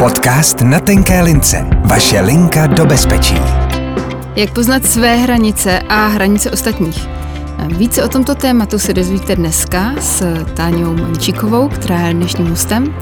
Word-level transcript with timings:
Podcast 0.00 0.60
na 0.60 0.80
tenké 0.80 1.22
lince. 1.22 1.66
Vaše 1.84 2.20
linka 2.20 2.66
do 2.66 2.86
bezpečí. 2.86 3.34
Jak 4.36 4.54
poznat 4.54 4.86
své 4.86 5.16
hranice 5.16 5.78
a 5.78 6.06
hranice 6.06 6.50
ostatních? 6.50 7.06
Více 7.76 8.04
o 8.04 8.08
tomto 8.08 8.34
tématu 8.34 8.78
se 8.78 8.92
dozvíte 8.92 9.36
dneska 9.36 9.94
s 10.00 10.44
Táňou 10.56 10.96
Mančíkovou, 10.96 11.68
která 11.68 12.06
je 12.06 12.14
dnešním 12.14 12.46
hostem. 12.46 12.94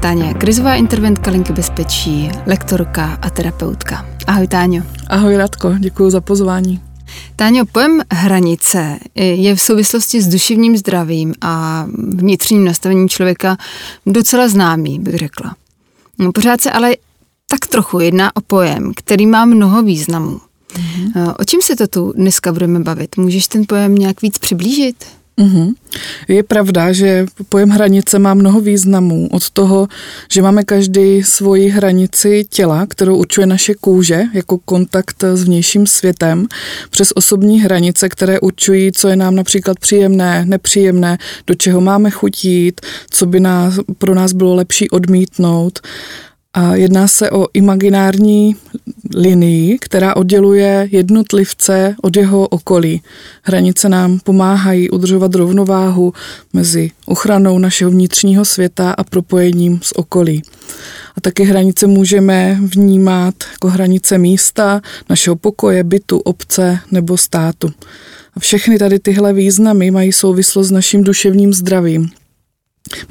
Táně 0.00 0.24
je 0.24 0.34
krizová 0.34 0.74
interventka 0.74 1.30
linky 1.30 1.52
bezpečí, 1.52 2.30
lektorka 2.46 3.18
a 3.22 3.30
terapeutka. 3.30 4.06
Ahoj 4.26 4.48
Táňo. 4.48 4.82
Ahoj 5.08 5.36
Radko, 5.36 5.74
děkuji 5.78 6.10
za 6.10 6.20
pozvání. 6.20 6.80
Táňo, 7.36 7.64
pojem 7.72 8.00
hranice 8.12 8.98
je 9.14 9.54
v 9.54 9.60
souvislosti 9.60 10.22
s 10.22 10.28
duševním 10.28 10.76
zdravím 10.76 11.34
a 11.40 11.86
vnitřním 12.08 12.64
nastavením 12.64 13.08
člověka 13.08 13.56
docela 14.06 14.48
známý, 14.48 14.98
bych 15.00 15.14
řekla. 15.14 15.54
No, 16.18 16.32
pořád 16.32 16.60
se 16.60 16.70
ale 16.70 16.96
tak 17.48 17.66
trochu 17.66 18.00
jedná 18.00 18.36
o 18.36 18.40
pojem, 18.40 18.92
který 18.96 19.26
má 19.26 19.44
mnoho 19.44 19.82
významů. 19.82 20.40
Mm-hmm. 20.74 21.34
O 21.38 21.44
čem 21.44 21.62
se 21.62 21.76
to 21.76 21.86
tu 21.86 22.12
dneska 22.16 22.52
budeme 22.52 22.80
bavit? 22.80 23.16
Můžeš 23.16 23.46
ten 23.46 23.64
pojem 23.68 23.94
nějak 23.94 24.22
víc 24.22 24.38
přiblížit? 24.38 25.04
Mm-hmm. 25.38 25.74
Je 26.28 26.42
pravda, 26.42 26.92
že 26.92 27.26
pojem 27.48 27.68
hranice 27.68 28.18
má 28.18 28.34
mnoho 28.34 28.60
významů. 28.60 29.28
Od 29.32 29.50
toho, 29.50 29.88
že 30.30 30.42
máme 30.42 30.64
každý 30.64 31.22
svoji 31.22 31.68
hranici 31.68 32.44
těla, 32.50 32.86
kterou 32.86 33.16
určuje 33.16 33.46
naše 33.46 33.74
kůže 33.74 34.22
jako 34.34 34.58
kontakt 34.58 35.24
s 35.24 35.44
vnějším 35.44 35.86
světem, 35.86 36.46
přes 36.90 37.12
osobní 37.14 37.60
hranice, 37.60 38.08
které 38.08 38.40
určují, 38.40 38.92
co 38.92 39.08
je 39.08 39.16
nám 39.16 39.34
například 39.34 39.78
příjemné, 39.78 40.44
nepříjemné, 40.44 41.18
do 41.46 41.54
čeho 41.54 41.80
máme 41.80 42.10
chutít, 42.10 42.80
co 43.10 43.26
by 43.26 43.40
nás, 43.40 43.74
pro 43.98 44.14
nás 44.14 44.32
bylo 44.32 44.54
lepší 44.54 44.90
odmítnout. 44.90 45.80
Jedná 46.72 47.08
se 47.08 47.30
o 47.30 47.46
imaginární 47.54 48.56
linii, 49.14 49.78
která 49.78 50.16
odděluje 50.16 50.88
jednotlivce 50.90 51.96
od 52.02 52.16
jeho 52.16 52.48
okolí. 52.48 53.02
Hranice 53.42 53.88
nám 53.88 54.18
pomáhají 54.24 54.90
udržovat 54.90 55.34
rovnováhu 55.34 56.12
mezi 56.52 56.90
ochranou 57.06 57.58
našeho 57.58 57.90
vnitřního 57.90 58.44
světa 58.44 58.90
a 58.90 59.04
propojením 59.04 59.80
s 59.82 59.98
okolí. 59.98 60.42
A 61.16 61.20
taky 61.20 61.44
hranice 61.44 61.86
můžeme 61.86 62.58
vnímat 62.60 63.34
jako 63.52 63.68
hranice 63.68 64.18
místa, 64.18 64.80
našeho 65.10 65.36
pokoje, 65.36 65.84
bytu, 65.84 66.18
obce 66.18 66.78
nebo 66.90 67.16
státu. 67.16 67.72
A 68.36 68.40
všechny 68.40 68.78
tady 68.78 68.98
tyhle 68.98 69.32
významy 69.32 69.90
mají 69.90 70.12
souvislost 70.12 70.68
s 70.68 70.70
naším 70.70 71.04
duševním 71.04 71.52
zdravím. 71.52 72.10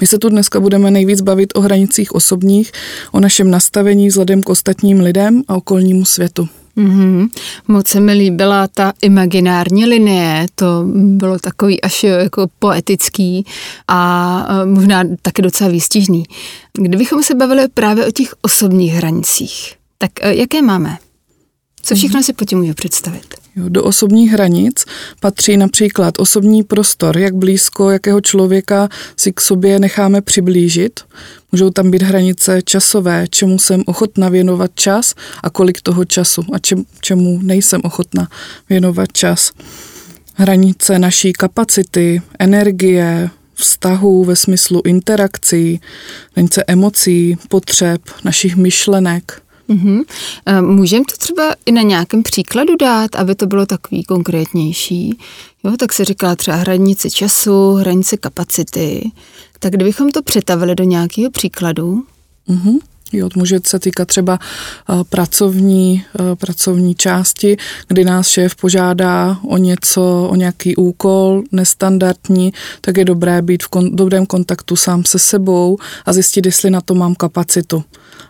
My 0.00 0.06
se 0.06 0.18
tu 0.18 0.28
dneska 0.28 0.60
budeme 0.60 0.90
nejvíc 0.90 1.20
bavit 1.20 1.52
o 1.54 1.60
hranicích 1.60 2.14
osobních, 2.14 2.72
o 3.12 3.20
našem 3.20 3.50
nastavení 3.50 4.08
vzhledem 4.08 4.42
k 4.42 4.48
ostatním 4.48 5.00
lidem 5.00 5.42
a 5.48 5.56
okolnímu 5.56 6.04
světu. 6.04 6.48
Mm-hmm. 6.76 7.28
Moc 7.68 7.88
se 7.88 8.00
mi 8.00 8.12
líbila 8.12 8.68
ta 8.68 8.92
imaginární 9.02 9.86
linie, 9.86 10.46
to 10.54 10.84
bylo 10.94 11.38
takový 11.38 11.80
až 11.80 12.04
jako 12.04 12.46
poetický 12.58 13.46
a 13.88 14.48
možná 14.64 15.04
taky 15.22 15.42
docela 15.42 15.70
výstižný. 15.70 16.24
Kdybychom 16.72 17.22
se 17.22 17.34
bavili 17.34 17.68
právě 17.74 18.06
o 18.06 18.10
těch 18.10 18.34
osobních 18.42 18.92
hranicích, 18.92 19.74
tak 19.98 20.10
e, 20.20 20.34
jaké 20.34 20.62
máme? 20.62 20.98
Co 21.82 21.94
všechno 21.94 22.22
si 22.22 22.32
po 22.32 22.44
tím 22.44 22.58
můžu 22.58 22.74
představit? 22.74 23.45
Do 23.56 23.84
osobních 23.84 24.30
hranic 24.30 24.84
patří 25.20 25.56
například 25.56 26.14
osobní 26.18 26.62
prostor, 26.62 27.18
jak 27.18 27.34
blízko 27.34 27.90
jakého 27.90 28.20
člověka 28.20 28.88
si 29.16 29.32
k 29.32 29.40
sobě 29.40 29.78
necháme 29.78 30.22
přiblížit. 30.22 31.00
Můžou 31.52 31.70
tam 31.70 31.90
být 31.90 32.02
hranice 32.02 32.62
časové, 32.62 33.26
čemu 33.30 33.58
jsem 33.58 33.82
ochotna 33.86 34.28
věnovat 34.28 34.70
čas 34.74 35.14
a 35.42 35.50
kolik 35.50 35.80
toho 35.80 36.04
času 36.04 36.42
a 36.52 36.58
čem, 36.58 36.84
čemu 37.00 37.38
nejsem 37.42 37.80
ochotna 37.84 38.28
věnovat 38.68 39.12
čas. 39.12 39.52
Hranice 40.34 40.98
naší 40.98 41.32
kapacity, 41.32 42.22
energie, 42.38 43.30
vztahů 43.54 44.24
ve 44.24 44.36
smyslu 44.36 44.82
interakcí, 44.84 45.80
hranice 46.34 46.64
emocí, 46.66 47.36
potřeb, 47.48 48.00
našich 48.24 48.56
myšlenek– 48.56 49.42
Mm-hmm. 49.68 50.04
Můžeme 50.60 51.04
to 51.04 51.16
třeba 51.18 51.54
i 51.66 51.72
na 51.72 51.82
nějakém 51.82 52.22
příkladu 52.22 52.76
dát, 52.76 53.16
aby 53.16 53.34
to 53.34 53.46
bylo 53.46 53.66
takový 53.66 54.04
konkrétnější. 54.04 55.18
Jo, 55.64 55.76
tak 55.76 55.92
se 55.92 56.04
říká 56.04 56.36
třeba 56.36 56.56
hranice 56.56 57.10
času, 57.10 57.74
hranice 57.74 58.16
kapacity. 58.16 59.10
Tak 59.58 59.72
kdybychom 59.72 60.10
to 60.10 60.22
přetavili 60.22 60.74
do 60.74 60.84
nějakého 60.84 61.30
příkladu? 61.30 62.04
Mm-hmm. 62.48 62.78
Jo, 63.12 63.28
může 63.36 63.60
se 63.66 63.78
týkat 63.78 64.08
třeba 64.08 64.38
uh, 64.88 65.02
pracovní, 65.04 66.04
uh, 66.20 66.34
pracovní 66.34 66.94
části, 66.94 67.56
kdy 67.88 68.04
nás 68.04 68.28
šéf 68.28 68.56
požádá 68.56 69.38
o 69.48 69.56
něco, 69.56 70.28
o 70.30 70.34
nějaký 70.34 70.76
úkol 70.76 71.42
nestandardní, 71.52 72.52
tak 72.80 72.96
je 72.96 73.04
dobré 73.04 73.42
být 73.42 73.62
v 73.62 73.70
kon- 73.70 73.94
dobrém 73.94 74.26
kontaktu 74.26 74.76
sám 74.76 75.04
se 75.04 75.18
sebou 75.18 75.78
a 76.06 76.12
zjistit, 76.12 76.46
jestli 76.46 76.70
na 76.70 76.80
to 76.80 76.94
mám 76.94 77.14
kapacitu. 77.14 77.84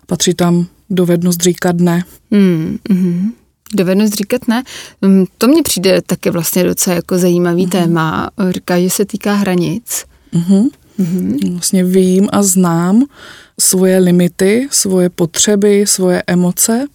Patří 0.06 0.34
tam 0.34 0.67
dovednost 0.91 1.41
říkat 1.41 1.77
ne. 1.77 2.05
Hmm, 2.31 2.78
mm-hmm. 2.91 3.33
Dovednost 3.75 4.15
říkat 4.15 4.49
ne, 4.49 4.62
mm, 5.03 5.25
to 5.39 5.49
mně 5.49 5.62
přijde 5.62 6.03
taky 6.06 6.31
vlastně 6.31 6.65
docela 6.65 6.97
jako 6.97 7.19
zajímavý 7.19 7.67
mm-hmm. 7.67 7.71
téma. 7.71 8.31
Říká, 8.50 8.81
že 8.81 8.91
se 8.91 9.05
týká 9.05 9.34
hranic. 9.34 10.05
Mm-hmm. 10.34 10.69
Mm-hmm. 11.00 11.50
Vlastně 11.50 11.84
vím 11.84 12.28
a 12.33 12.43
znám 12.43 13.03
svoje 13.61 13.99
limity, 13.99 14.69
svoje 14.71 15.11
potřeby, 15.11 15.84
svoje 15.87 16.23
emoce 16.27 16.87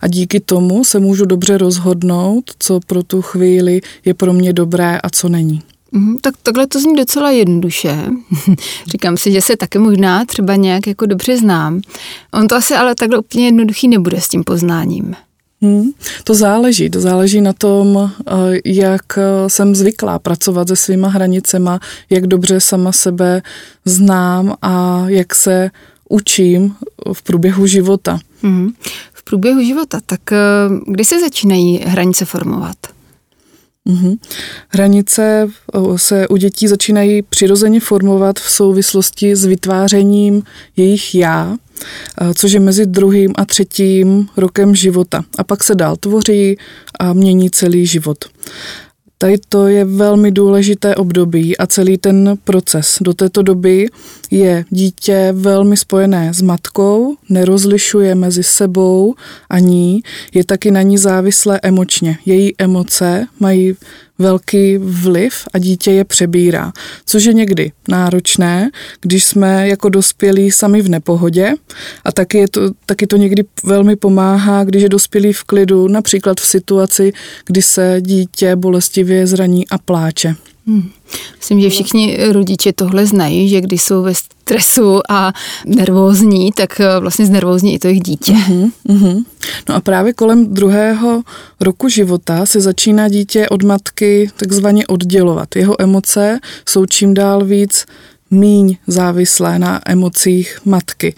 a 0.00 0.08
díky 0.08 0.40
tomu 0.40 0.84
se 0.84 1.00
můžu 1.00 1.24
dobře 1.24 1.58
rozhodnout, 1.58 2.44
co 2.58 2.80
pro 2.86 3.02
tu 3.02 3.22
chvíli 3.22 3.80
je 4.04 4.14
pro 4.14 4.32
mě 4.32 4.52
dobré 4.52 4.98
a 4.98 5.10
co 5.10 5.28
není. 5.28 5.62
Mm, 5.92 6.18
tak 6.18 6.34
takhle 6.42 6.66
to 6.66 6.80
zní 6.80 6.96
docela 6.96 7.30
jednoduše. 7.30 8.06
Říkám 8.86 9.16
si, 9.16 9.32
že 9.32 9.42
se 9.42 9.56
taky 9.56 9.78
možná 9.78 10.24
třeba 10.24 10.56
nějak 10.56 10.86
jako 10.86 11.06
dobře 11.06 11.38
znám. 11.38 11.80
On 12.32 12.48
to 12.48 12.54
asi 12.54 12.74
ale 12.74 12.94
takhle 12.94 13.18
úplně 13.18 13.44
jednoduchý 13.44 13.88
nebude 13.88 14.20
s 14.20 14.28
tím 14.28 14.44
poznáním. 14.44 15.16
Hmm, 15.62 15.90
to 16.24 16.34
záleží. 16.34 16.90
To 16.90 17.00
záleží 17.00 17.40
na 17.40 17.52
tom, 17.52 18.10
eh, 18.26 18.32
jak 18.64 19.18
eh, 19.18 19.22
jsem 19.50 19.74
zvyklá 19.74 20.18
pracovat 20.18 20.68
se 20.68 20.76
svýma 20.76 21.08
hranicema, 21.08 21.80
jak 22.10 22.26
dobře 22.26 22.60
sama 22.60 22.92
sebe 22.92 23.42
znám 23.84 24.54
a 24.62 25.04
jak 25.06 25.34
se 25.34 25.70
učím 26.08 26.74
v 27.12 27.22
průběhu 27.22 27.66
života. 27.66 28.18
Hmm. 28.42 28.72
V 29.12 29.24
průběhu 29.24 29.62
života, 29.62 30.00
tak 30.06 30.32
eh, 30.32 30.36
kdy 30.86 31.04
se 31.04 31.20
začínají 31.20 31.78
hranice 31.78 32.24
formovat? 32.24 32.76
Mm-hmm. 33.86 34.18
Hranice 34.68 35.48
se 35.96 36.28
u 36.28 36.36
dětí 36.36 36.68
začínají 36.68 37.22
přirozeně 37.22 37.80
formovat 37.80 38.38
v 38.38 38.50
souvislosti 38.50 39.36
s 39.36 39.44
vytvářením 39.44 40.42
jejich 40.76 41.14
já, 41.14 41.56
což 42.34 42.52
je 42.52 42.60
mezi 42.60 42.86
druhým 42.86 43.32
a 43.36 43.44
třetím 43.44 44.28
rokem 44.36 44.74
života. 44.74 45.24
A 45.38 45.44
pak 45.44 45.64
se 45.64 45.74
dál 45.74 45.96
tvoří 45.96 46.58
a 46.98 47.12
mění 47.12 47.50
celý 47.50 47.86
život. 47.86 48.24
Tady 49.18 49.38
to 49.48 49.66
je 49.66 49.84
velmi 49.84 50.30
důležité 50.30 50.94
období 50.94 51.58
a 51.58 51.66
celý 51.66 51.98
ten 51.98 52.34
proces. 52.44 52.98
Do 53.00 53.14
této 53.14 53.42
doby 53.42 53.88
je 54.30 54.64
dítě 54.70 55.28
velmi 55.32 55.76
spojené 55.76 56.34
s 56.34 56.42
matkou, 56.42 57.16
nerozlišuje 57.28 58.14
mezi 58.14 58.42
sebou 58.42 59.14
a 59.50 59.58
ní, 59.58 60.02
je 60.34 60.44
taky 60.44 60.70
na 60.70 60.82
ní 60.82 60.98
závislé 60.98 61.60
emočně. 61.62 62.18
Její 62.26 62.54
emoce 62.58 63.26
mají 63.40 63.74
velký 64.18 64.78
vliv 64.78 65.48
a 65.54 65.58
dítě 65.58 65.92
je 65.92 66.04
přebírá, 66.04 66.72
což 67.06 67.24
je 67.24 67.32
někdy 67.32 67.72
náročné, 67.88 68.70
když 69.00 69.24
jsme 69.24 69.68
jako 69.68 69.88
dospělí 69.88 70.50
sami 70.50 70.82
v 70.82 70.88
nepohodě 70.88 71.54
a 72.04 72.12
taky, 72.12 72.38
je 72.38 72.48
to, 72.48 72.60
taky 72.86 73.06
to 73.06 73.16
někdy 73.16 73.44
velmi 73.64 73.96
pomáhá, 73.96 74.64
když 74.64 74.82
je 74.82 74.88
dospělý 74.88 75.32
v 75.32 75.44
klidu, 75.44 75.88
například 75.88 76.40
v 76.40 76.46
situaci, 76.46 77.12
kdy 77.46 77.62
se 77.62 77.96
dítě 78.00 78.56
bolestivě 78.56 79.26
zraní 79.26 79.68
a 79.68 79.78
pláče. 79.78 80.34
Hmm. 80.66 80.90
Myslím, 81.38 81.60
že 81.60 81.70
všichni 81.70 82.18
rodiče 82.32 82.72
tohle 82.72 83.06
znají, 83.06 83.48
že 83.48 83.60
když 83.60 83.82
jsou 83.82 84.02
ve 84.02 84.14
stresu 84.14 85.00
a 85.08 85.32
nervózní, 85.66 86.52
tak 86.52 86.80
eh, 86.80 87.00
vlastně 87.00 87.26
znervózní 87.26 87.74
i 87.74 87.78
to 87.78 87.86
jejich 87.86 88.02
dítě. 88.02 88.32
Uh-huh, 88.32 88.70
uh-huh. 88.88 89.24
No 89.68 89.74
a 89.74 89.80
právě 89.80 90.12
kolem 90.12 90.54
druhého 90.54 91.22
roku 91.60 91.88
života 91.88 92.46
se 92.46 92.60
začíná 92.60 93.08
dítě 93.08 93.48
od 93.48 93.62
matky 93.62 94.30
takzvaně 94.36 94.86
oddělovat. 94.86 95.56
Jeho 95.56 95.82
emoce 95.82 96.38
jsou 96.68 96.86
čím 96.86 97.14
dál 97.14 97.44
víc 97.44 97.86
míň 98.30 98.76
závislé 98.86 99.58
na 99.58 99.80
emocích 99.86 100.58
matky 100.64 101.14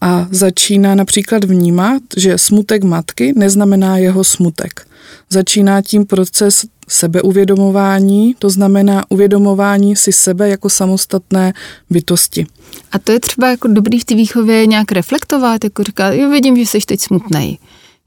a 0.00 0.28
začíná 0.30 0.94
například 0.94 1.44
vnímat, 1.44 2.02
že 2.16 2.38
smutek 2.38 2.84
matky 2.84 3.32
neznamená 3.36 3.96
jeho 3.96 4.24
smutek. 4.24 4.86
Začíná 5.30 5.82
tím 5.82 6.06
proces 6.06 6.64
sebeuvědomování, 6.92 8.34
to 8.38 8.50
znamená 8.50 9.04
uvědomování 9.08 9.96
si 9.96 10.12
sebe 10.12 10.48
jako 10.48 10.70
samostatné 10.70 11.52
bytosti. 11.90 12.46
A 12.92 12.98
to 12.98 13.12
je 13.12 13.20
třeba 13.20 13.50
jako 13.50 13.68
dobrý 13.68 14.00
v 14.00 14.04
té 14.04 14.14
výchově 14.14 14.66
nějak 14.66 14.92
reflektovat, 14.92 15.64
jako 15.64 15.82
říkat, 15.82 16.12
jo, 16.12 16.30
vidím, 16.30 16.56
že 16.56 16.62
jsi 16.62 16.78
teď 16.80 17.00
smutnej. 17.00 17.58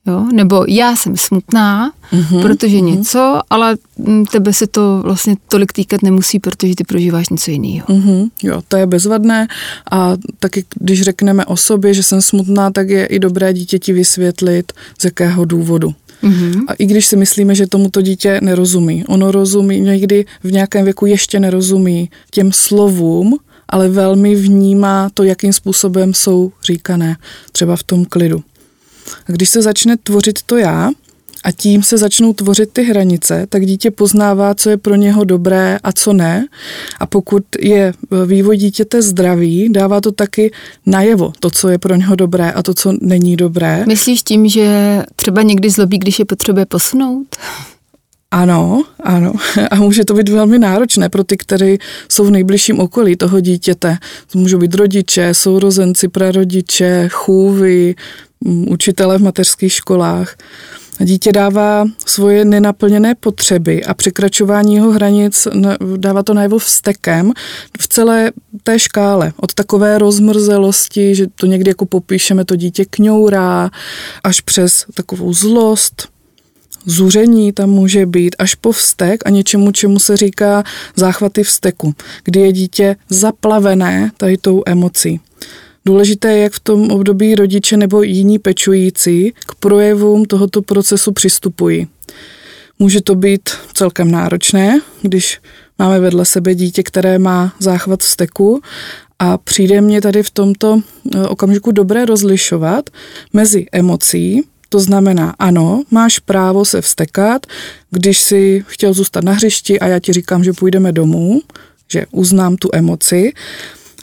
Jo? 0.07 0.27
Nebo 0.33 0.65
já 0.67 0.95
jsem 0.95 1.17
smutná, 1.17 1.93
mm-hmm, 2.13 2.41
protože 2.41 2.77
mm-hmm. 2.77 2.97
něco, 2.97 3.41
ale 3.49 3.77
mm, 3.97 4.25
tebe 4.25 4.53
se 4.53 4.67
to 4.67 5.01
vlastně 5.03 5.35
tolik 5.49 5.73
týkat 5.73 6.01
nemusí, 6.01 6.39
protože 6.39 6.75
ty 6.75 6.83
prožíváš 6.83 7.29
něco 7.29 7.51
jiného. 7.51 7.87
Mm-hmm, 7.87 8.29
jo, 8.43 8.61
to 8.67 8.77
je 8.77 8.85
bezvadné 8.85 9.47
a 9.91 10.13
taky 10.39 10.65
když 10.79 11.01
řekneme 11.01 11.45
o 11.45 11.57
sobě, 11.57 11.93
že 11.93 12.03
jsem 12.03 12.21
smutná, 12.21 12.71
tak 12.71 12.89
je 12.89 13.05
i 13.05 13.19
dobré 13.19 13.53
dítěti 13.53 13.93
vysvětlit, 13.93 14.73
z 14.99 15.05
jakého 15.05 15.45
důvodu. 15.45 15.93
Mm-hmm. 16.23 16.63
A 16.67 16.73
i 16.73 16.85
když 16.85 17.05
si 17.05 17.15
myslíme, 17.15 17.55
že 17.55 17.67
tomu 17.67 17.89
to 17.89 18.01
dítě 18.01 18.39
nerozumí, 18.41 19.05
ono 19.05 19.31
rozumí, 19.31 19.79
někdy 19.79 20.25
v 20.43 20.51
nějakém 20.51 20.83
věku 20.83 21.05
ještě 21.05 21.39
nerozumí 21.39 22.09
těm 22.31 22.51
slovům, 22.51 23.39
ale 23.69 23.89
velmi 23.89 24.35
vnímá 24.35 25.09
to, 25.13 25.23
jakým 25.23 25.53
způsobem 25.53 26.13
jsou 26.13 26.51
říkané, 26.63 27.17
třeba 27.51 27.75
v 27.75 27.83
tom 27.83 28.05
klidu. 28.05 28.43
A 29.27 29.31
když 29.31 29.49
se 29.49 29.61
začne 29.61 29.97
tvořit 29.97 30.41
to 30.45 30.57
já, 30.57 30.91
a 31.43 31.51
tím 31.51 31.83
se 31.83 31.97
začnou 31.97 32.33
tvořit 32.33 32.69
ty 32.73 32.83
hranice, 32.83 33.47
tak 33.49 33.65
dítě 33.65 33.91
poznává, 33.91 34.55
co 34.55 34.69
je 34.69 34.77
pro 34.77 34.95
něho 34.95 35.23
dobré 35.23 35.77
a 35.83 35.91
co 35.91 36.13
ne. 36.13 36.47
A 36.99 37.05
pokud 37.05 37.43
je 37.59 37.93
vývoj 38.25 38.57
dítěte 38.57 39.01
zdravý, 39.01 39.69
dává 39.69 40.01
to 40.01 40.11
taky 40.11 40.51
najevo, 40.85 41.33
to, 41.39 41.49
co 41.49 41.69
je 41.69 41.77
pro 41.77 41.95
něho 41.95 42.15
dobré 42.15 42.51
a 42.51 42.63
to, 42.63 42.73
co 42.73 42.93
není 43.01 43.35
dobré. 43.35 43.83
Myslíš 43.87 44.23
tím, 44.23 44.49
že 44.49 45.01
třeba 45.15 45.41
někdy 45.41 45.69
zlobí, 45.69 45.97
když 45.97 46.19
je 46.19 46.25
potřebuje 46.25 46.65
posunout? 46.65 47.27
Ano, 48.31 48.83
ano. 49.03 49.33
A 49.71 49.75
může 49.75 50.05
to 50.05 50.13
být 50.13 50.29
velmi 50.29 50.59
náročné 50.59 51.09
pro 51.09 51.23
ty, 51.23 51.37
kteří 51.37 51.77
jsou 52.09 52.25
v 52.25 52.31
nejbližším 52.31 52.79
okolí 52.79 53.15
toho 53.15 53.39
dítěte. 53.39 53.97
To 54.31 54.39
můžou 54.39 54.57
být 54.57 54.73
rodiče, 54.73 55.33
sourozenci, 55.33 56.07
prarodiče, 56.07 57.09
chůvy, 57.11 57.95
učitele 58.67 59.17
v 59.17 59.21
mateřských 59.21 59.73
školách. 59.73 60.35
Dítě 60.99 61.31
dává 61.31 61.85
svoje 62.05 62.45
nenaplněné 62.45 63.15
potřeby 63.15 63.85
a 63.85 63.93
překračování 63.93 64.75
jeho 64.75 64.91
hranic 64.91 65.47
dává 65.97 66.23
to 66.23 66.33
najevo 66.33 66.57
vstekem 66.57 67.33
v 67.79 67.87
celé 67.87 68.31
té 68.63 68.79
škále. 68.79 69.33
Od 69.37 69.53
takové 69.53 69.97
rozmrzelosti, 69.97 71.15
že 71.15 71.27
to 71.27 71.45
někdy 71.45 71.69
jako 71.69 71.85
popíšeme, 71.85 72.45
to 72.45 72.55
dítě 72.55 72.85
kňourá, 72.85 73.69
až 74.23 74.41
přes 74.41 74.85
takovou 74.93 75.33
zlost, 75.33 76.07
zuření 76.85 77.51
tam 77.51 77.69
může 77.69 78.05
být 78.05 78.35
až 78.39 78.55
po 78.55 78.71
vztek 78.71 79.21
a 79.25 79.29
něčemu, 79.29 79.71
čemu 79.71 79.99
se 79.99 80.17
říká 80.17 80.63
záchvaty 80.95 81.43
vzteku, 81.43 81.93
kdy 82.23 82.39
je 82.39 82.51
dítě 82.51 82.95
zaplavené 83.09 84.11
tady 84.17 84.37
tou 84.37 84.63
emocí. 84.65 85.19
Důležité 85.85 86.31
je, 86.31 86.43
jak 86.43 86.53
v 86.53 86.59
tom 86.59 86.91
období 86.91 87.35
rodiče 87.35 87.77
nebo 87.77 88.01
jiní 88.01 88.39
pečující 88.39 89.33
k 89.47 89.55
projevům 89.55 90.25
tohoto 90.25 90.61
procesu 90.61 91.11
přistupují. 91.11 91.87
Může 92.79 93.01
to 93.01 93.15
být 93.15 93.49
celkem 93.73 94.11
náročné, 94.11 94.81
když 95.01 95.41
máme 95.79 95.99
vedle 95.99 96.25
sebe 96.25 96.55
dítě, 96.55 96.83
které 96.83 97.19
má 97.19 97.55
záchvat 97.59 97.99
vzteku 97.99 98.61
a 99.19 99.37
přijde 99.37 99.81
mě 99.81 100.01
tady 100.01 100.23
v 100.23 100.31
tomto 100.31 100.81
eh, 101.15 101.27
okamžiku 101.27 101.71
dobré 101.71 102.05
rozlišovat 102.05 102.89
mezi 103.33 103.65
emocí, 103.71 104.43
to 104.69 104.79
znamená, 104.79 105.35
ano, 105.39 105.83
máš 105.91 106.19
právo 106.19 106.65
se 106.65 106.81
vstekat, 106.81 107.45
když 107.91 108.21
si 108.21 108.63
chtěl 108.67 108.93
zůstat 108.93 109.23
na 109.23 109.31
hřišti 109.31 109.79
a 109.79 109.87
já 109.87 109.99
ti 109.99 110.13
říkám, 110.13 110.43
že 110.43 110.53
půjdeme 110.53 110.91
domů, 110.91 111.41
že 111.91 112.05
uznám 112.11 112.55
tu 112.55 112.69
emoci, 112.73 113.33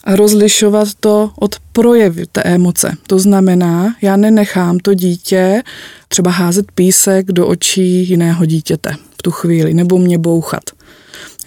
a 0.04 0.16
rozlišovat 0.16 0.88
to 1.00 1.30
od 1.40 1.56
projevy 1.72 2.24
té 2.32 2.42
emoce. 2.42 2.96
To 3.06 3.18
znamená, 3.18 3.94
já 4.02 4.16
nenechám 4.16 4.78
to 4.78 4.94
dítě 4.94 5.62
třeba 6.08 6.30
házet 6.30 6.72
písek 6.72 7.26
do 7.26 7.46
očí 7.46 8.08
jiného 8.08 8.46
dítěte 8.46 8.94
v 9.18 9.22
tu 9.22 9.30
chvíli, 9.30 9.74
nebo 9.74 9.98
mě 9.98 10.18
bouchat. 10.18 10.62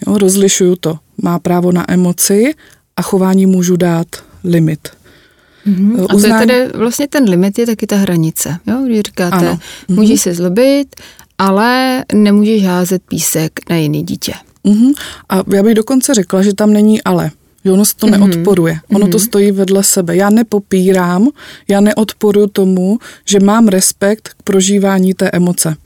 Jo, 0.06 0.18
rozlišuju 0.18 0.76
to. 0.76 0.98
Má 1.22 1.38
právo 1.38 1.72
na 1.72 1.92
emoci 1.92 2.54
a 2.96 3.02
chování 3.02 3.46
můžu 3.46 3.76
dát 3.76 4.06
limit. 4.44 4.88
Mm-hmm. 5.66 6.04
A 6.04 6.06
to 6.06 6.26
je 6.26 6.32
tedy, 6.32 6.78
vlastně 6.78 7.08
ten 7.08 7.24
limit 7.24 7.58
je 7.58 7.66
taky 7.66 7.86
ta 7.86 7.96
hranice. 7.96 8.58
Jo? 8.66 8.82
Když 8.86 9.00
říkáte, 9.00 9.36
ano. 9.36 9.58
můžeš 9.88 10.20
mm-hmm. 10.20 10.22
se 10.22 10.34
zlobit, 10.34 10.96
ale 11.38 12.04
nemůžeš 12.14 12.64
házet 12.64 13.02
písek 13.08 13.60
na 13.70 13.76
jiný 13.76 14.02
dítě. 14.02 14.32
Mm-hmm. 14.64 14.94
A 15.28 15.42
já 15.54 15.62
bych 15.62 15.74
dokonce 15.74 16.14
řekla, 16.14 16.42
že 16.42 16.54
tam 16.54 16.72
není 16.72 17.02
ale. 17.02 17.30
Že 17.66 17.72
ono 17.72 17.84
se 17.84 17.96
to 17.96 18.06
mm-hmm. 18.06 18.18
neodporuje. 18.18 18.78
Ono 18.94 19.06
mm-hmm. 19.06 19.10
to 19.10 19.18
stojí 19.18 19.52
vedle 19.52 19.82
sebe. 19.82 20.16
Já 20.16 20.30
nepopírám, 20.30 21.28
já 21.68 21.80
neodporuju 21.80 22.46
tomu, 22.46 22.98
že 23.24 23.40
mám 23.40 23.68
respekt 23.68 24.28
k 24.28 24.42
prožívání 24.42 25.14
té 25.14 25.30
emoce. 25.30 25.76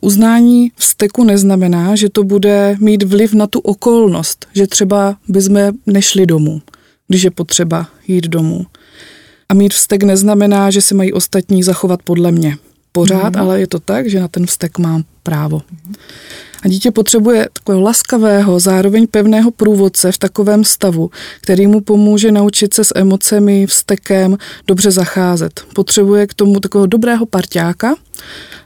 Uznání 0.00 0.72
vzteku 0.76 1.24
neznamená, 1.24 1.96
že 1.96 2.08
to 2.08 2.24
bude 2.24 2.76
mít 2.80 3.02
vliv 3.02 3.34
na 3.34 3.46
tu 3.46 3.58
okolnost, 3.58 4.46
že 4.52 4.66
třeba 4.66 5.16
bychom 5.28 5.72
nešli 5.86 6.26
domů, 6.26 6.62
když 7.08 7.22
je 7.22 7.30
potřeba 7.30 7.86
jít 8.08 8.24
domů. 8.24 8.66
A 9.48 9.54
mít 9.54 9.74
vztek 9.74 10.02
neznamená, 10.02 10.70
že 10.70 10.80
si 10.80 10.94
mají 10.94 11.12
ostatní 11.12 11.62
zachovat 11.62 12.02
podle 12.02 12.32
mě. 12.32 12.56
Pořád, 12.92 13.34
mm. 13.34 13.40
ale 13.40 13.60
je 13.60 13.66
to 13.66 13.80
tak, 13.80 14.10
že 14.10 14.20
na 14.20 14.28
ten 14.28 14.46
vztek 14.46 14.78
mám 14.78 15.04
právo. 15.22 15.62
Mm. 15.86 15.94
A 16.62 16.68
dítě 16.68 16.90
potřebuje 16.90 17.48
takového 17.52 17.80
laskavého, 17.80 18.60
zároveň 18.60 19.06
pevného 19.06 19.50
průvodce 19.50 20.12
v 20.12 20.18
takovém 20.18 20.64
stavu, 20.64 21.10
který 21.40 21.66
mu 21.66 21.80
pomůže 21.80 22.32
naučit 22.32 22.74
se 22.74 22.84
s 22.84 22.92
emocemi, 22.94 23.66
vztekem 23.66 24.38
dobře 24.66 24.90
zacházet. 24.90 25.60
Potřebuje 25.74 26.26
k 26.26 26.34
tomu 26.34 26.60
takového 26.60 26.86
dobrého 26.86 27.26
parťáka, 27.26 27.94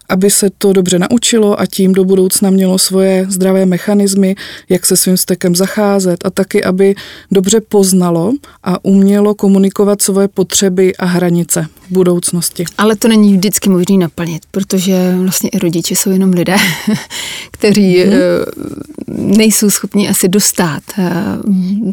aby 0.09 0.31
se 0.31 0.51
to 0.59 0.73
dobře 0.73 0.99
naučilo 0.99 1.61
a 1.61 1.67
tím 1.67 1.93
do 1.93 2.05
budoucna 2.05 2.51
mělo 2.51 2.79
svoje 2.79 3.27
zdravé 3.29 3.67
mechanismy, 3.67 4.35
jak 4.69 4.87
se 4.87 4.97
svým 4.97 5.17
stekem 5.17 5.57
zacházet 5.57 6.27
a 6.27 6.31
taky, 6.31 6.65
aby 6.65 6.95
dobře 7.31 7.61
poznalo 7.61 8.33
a 8.63 8.85
umělo 8.85 9.35
komunikovat 9.35 10.03
svoje 10.03 10.29
potřeby 10.29 10.97
a 10.97 11.05
hranice 11.05 11.67
v 11.89 11.93
budoucnosti. 11.93 12.65
Ale 12.79 12.97
to 12.97 13.09
není 13.09 13.37
vždycky 13.37 13.71
možné 13.71 13.97
naplnit, 13.97 14.43
protože 14.51 15.15
vlastně 15.17 15.51
i 15.51 15.59
rodiče 15.59 15.97
jsou 15.97 16.11
jenom 16.11 16.31
lidé, 16.31 16.57
kteří 17.51 18.05
mm-hmm. 18.05 19.37
nejsou 19.37 19.71
schopni 19.71 20.09
asi 20.09 20.29
dostat 20.29 20.83
eh, 20.99 21.13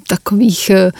takových, 0.07 0.69
eh, 0.69 0.91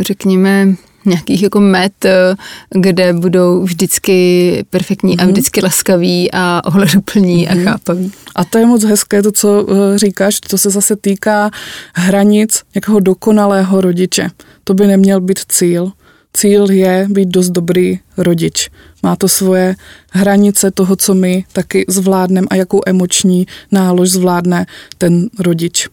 řekněme, 0.00 0.74
nějakých 1.04 1.42
jako 1.42 1.60
met, 1.60 2.04
eh, 2.04 2.34
kde 2.70 3.12
budou 3.12 3.62
vždycky 3.62 4.64
perfektní 4.70 5.16
mm-hmm. 5.16 5.22
a 5.22 5.24
mhm. 5.24 5.32
vždycky 5.32 5.60
laskaví 5.60 6.32
a 6.32 6.62
ohleduplní 6.64 7.46
mm-hmm. 7.46 7.52
a 7.52 7.54
mhm. 7.54 7.64
chápaví. 7.64 8.12
A 8.34 8.44
to 8.44 8.58
je 8.58 8.66
moc 8.66 8.84
hezké, 8.84 9.22
to, 9.22 9.32
co 9.32 9.66
eh, 9.70 9.98
říkáš, 9.98 10.40
to 10.40 10.58
se 10.58 10.70
zase 10.70 10.96
týká 10.96 11.50
hranic 11.94 12.62
nějakého 12.74 13.00
dokonalého 13.00 13.80
rodiče. 13.80 14.30
To 14.64 14.74
by 14.74 14.86
neměl 14.86 15.20
být 15.20 15.38
cíl. 15.48 15.92
Cíl 16.32 16.70
je 16.70 17.06
být 17.10 17.28
dost 17.28 17.50
dobrý 17.50 17.98
rodič. 18.16 18.70
Má 19.02 19.16
to 19.16 19.28
svoje 19.28 19.76
hranice 20.10 20.70
toho, 20.70 20.96
co 20.96 21.14
my 21.14 21.44
taky 21.52 21.84
zvládneme 21.88 22.46
a 22.50 22.54
jakou 22.54 22.80
emoční 22.86 23.46
nálož 23.72 24.10
zvládne 24.10 24.66
ten 24.98 25.28
rodič. 25.38 25.88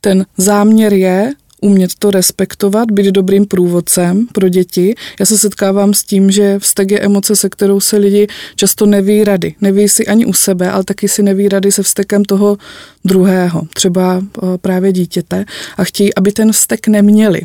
Ten 0.00 0.26
záměr 0.36 0.92
je 0.92 1.32
umět 1.60 1.90
to 1.98 2.10
respektovat, 2.10 2.90
být 2.90 3.06
dobrým 3.06 3.46
průvodcem 3.46 4.26
pro 4.32 4.48
děti. 4.48 4.94
Já 5.20 5.26
se 5.26 5.38
setkávám 5.38 5.94
s 5.94 6.04
tím, 6.04 6.30
že 6.30 6.58
vztek 6.58 6.90
je 6.90 7.00
emoce, 7.00 7.36
se 7.36 7.48
kterou 7.48 7.80
se 7.80 7.96
lidi 7.96 8.26
často 8.56 8.86
neví 8.86 9.24
rady. 9.24 9.54
Neví 9.60 9.88
si 9.88 10.06
ani 10.06 10.26
u 10.26 10.32
sebe, 10.32 10.70
ale 10.70 10.84
taky 10.84 11.08
si 11.08 11.22
neví 11.22 11.48
rady 11.48 11.72
se 11.72 11.82
vztekem 11.82 12.24
toho 12.24 12.58
druhého, 13.04 13.62
třeba 13.74 14.22
eh, 14.22 14.58
právě 14.58 14.92
dítěte 14.92 15.44
a 15.76 15.84
chtějí, 15.84 16.14
aby 16.14 16.32
ten 16.32 16.52
vztek 16.52 16.88
neměli. 16.88 17.40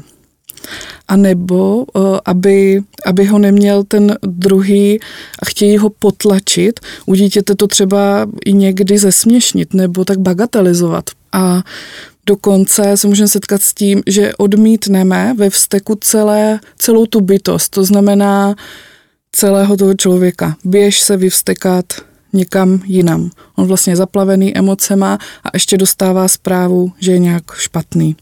A 1.08 1.16
nebo 1.16 1.86
eh, 1.96 2.00
aby, 2.26 2.82
aby 3.06 3.26
ho 3.26 3.40
neměl 3.40 3.84
ten 3.84 4.18
druhý 4.22 5.00
a 5.40 5.46
chtějí 5.46 5.78
ho 5.78 5.90
potlačit. 5.90 6.80
U 7.06 7.16
dítěte 7.16 7.56
to 7.56 7.68
třeba 7.68 8.28
i 8.46 8.54
někdy 8.54 8.98
zesměšnit 8.98 9.74
nebo 9.74 10.06
tak 10.06 10.20
bagatelizovat. 10.20 11.06
A 11.32 11.64
Dokonce 12.26 12.98
se 12.98 13.08
můžeme 13.08 13.28
setkat 13.28 13.62
s 13.62 13.74
tím, 13.74 14.04
že 14.08 14.36
odmítneme 14.36 15.34
ve 15.38 15.50
vzteku 15.50 15.96
celé, 15.96 16.60
celou 16.78 17.06
tu 17.06 17.22
bytost, 17.22 17.72
to 17.72 17.84
znamená 17.84 18.56
celého 19.32 19.78
toho 19.78 19.94
člověka. 19.94 20.56
Běž 20.64 21.00
se 21.00 21.18
vyvstekat 21.18 21.86
někam 22.34 22.82
jinam. 22.86 23.30
On 23.56 23.68
vlastně 23.68 23.92
je 23.92 23.98
zaplavený 23.98 24.58
emocema 24.58 25.18
a 25.44 25.50
ještě 25.54 25.78
dostává 25.78 26.28
zprávu, 26.28 26.92
že 27.00 27.12
je 27.12 27.20
nějak 27.20 27.44
špatný. 27.54 28.16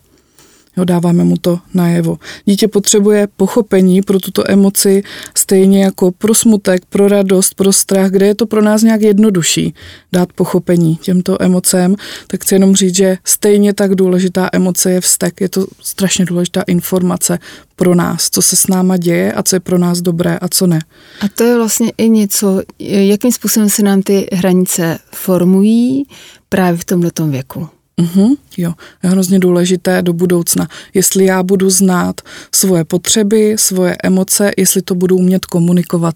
Jo, 0.77 0.85
dáváme 0.85 1.23
mu 1.23 1.37
to 1.37 1.59
najevo. 1.73 2.17
Dítě 2.45 2.67
potřebuje 2.67 3.27
pochopení 3.37 4.01
pro 4.01 4.19
tuto 4.19 4.51
emoci, 4.51 5.03
stejně 5.37 5.83
jako 5.83 6.11
pro 6.11 6.33
smutek, 6.33 6.85
pro 6.85 7.07
radost, 7.07 7.53
pro 7.53 7.73
strach, 7.73 8.11
kde 8.11 8.27
je 8.27 8.35
to 8.35 8.45
pro 8.45 8.61
nás 8.61 8.81
nějak 8.81 9.01
jednodušší 9.01 9.73
dát 10.11 10.33
pochopení 10.33 10.95
těmto 10.95 11.41
emocem, 11.41 11.95
tak 12.27 12.43
chci 12.43 12.55
jenom 12.55 12.75
říct, 12.75 12.95
že 12.95 13.17
stejně 13.23 13.73
tak 13.73 13.95
důležitá 13.95 14.49
emoce 14.53 14.91
je 14.91 15.01
vztek. 15.01 15.41
Je 15.41 15.49
to 15.49 15.67
strašně 15.81 16.25
důležitá 16.25 16.61
informace 16.61 17.39
pro 17.75 17.95
nás, 17.95 18.29
co 18.29 18.41
se 18.41 18.55
s 18.55 18.67
náma 18.67 18.97
děje 18.97 19.33
a 19.33 19.43
co 19.43 19.55
je 19.55 19.59
pro 19.59 19.77
nás 19.77 20.01
dobré 20.01 20.37
a 20.37 20.47
co 20.47 20.67
ne. 20.67 20.79
A 21.21 21.27
to 21.27 21.43
je 21.43 21.55
vlastně 21.55 21.91
i 21.97 22.09
něco, 22.09 22.61
jakým 22.79 23.31
způsobem 23.31 23.69
se 23.69 23.83
nám 23.83 24.01
ty 24.01 24.27
hranice 24.33 24.97
formují 25.15 26.07
právě 26.49 26.77
v 26.77 26.85
tomto 26.85 27.27
věku. 27.27 27.69
Mm-hmm, 28.01 28.35
jo, 28.57 28.73
je 29.03 29.09
hrozně 29.09 29.39
důležité 29.39 30.01
do 30.01 30.13
budoucna. 30.13 30.67
Jestli 30.93 31.25
já 31.25 31.43
budu 31.43 31.69
znát 31.69 32.21
svoje 32.55 32.83
potřeby, 32.83 33.55
svoje 33.59 33.95
emoce, 34.03 34.51
jestli 34.57 34.81
to 34.81 34.95
budu 34.95 35.17
umět 35.17 35.45
komunikovat 35.45 36.15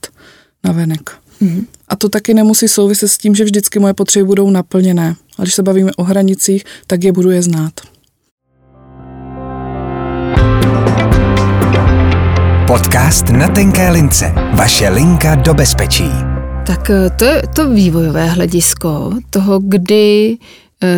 na 0.63 0.71
venek. 0.71 1.11
Mm-hmm. 1.41 1.65
A 1.87 1.95
to 1.95 2.09
taky 2.09 2.33
nemusí 2.33 2.67
souviset 2.67 3.11
s 3.11 3.17
tím, 3.17 3.35
že 3.35 3.43
vždycky 3.43 3.79
moje 3.79 3.93
potřeby 3.93 4.25
budou 4.25 4.49
naplněné. 4.49 5.15
A 5.37 5.41
když 5.41 5.53
se 5.53 5.63
bavíme 5.63 5.91
o 5.97 6.03
hranicích, 6.03 6.63
tak 6.87 7.03
je 7.03 7.11
budu 7.11 7.31
je 7.31 7.41
znát. 7.41 7.73
Podcast 12.67 13.29
na 13.29 13.47
tenké 13.47 13.91
lince. 13.91 14.33
Vaše 14.53 14.89
linka 14.89 15.35
do 15.35 15.53
bezpečí. 15.53 16.09
Tak 16.67 16.89
eh, 16.89 17.09
to 17.09 17.25
je 17.25 17.41
to 17.55 17.69
vývojové 17.69 18.27
hledisko 18.27 19.11
toho, 19.29 19.59
kdy 19.59 20.37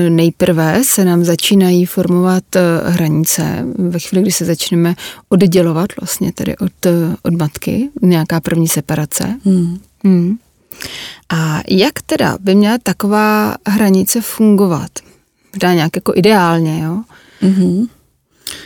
nejprve 0.10 0.84
se 0.84 1.05
nám 1.05 1.24
začínají 1.24 1.86
formovat 1.86 2.55
eh, 2.55 2.62
hranice 2.86 3.65
ve 3.77 4.00
chvíli, 4.00 4.22
kdy 4.22 4.31
se 4.31 4.46
začneme 4.46 4.96
oddělovat 5.29 5.88
vlastně 6.01 6.31
tedy 6.31 6.57
od, 6.57 6.86
od 7.24 7.34
matky, 7.34 7.89
nějaká 8.01 8.39
první 8.39 8.67
separace. 8.67 9.39
Hmm. 9.46 9.79
Hmm. 10.03 10.38
A 11.29 11.62
jak 11.67 12.01
teda 12.01 12.38
by 12.41 12.55
měla 12.55 12.77
taková 12.84 13.55
hranice 13.67 14.22
fungovat? 14.22 14.91
Dá 15.60 15.74
nějak 15.74 15.96
jako 15.96 16.13
ideálně, 16.15 16.84
jo? 16.84 17.01
Mm-hmm. 17.41 17.88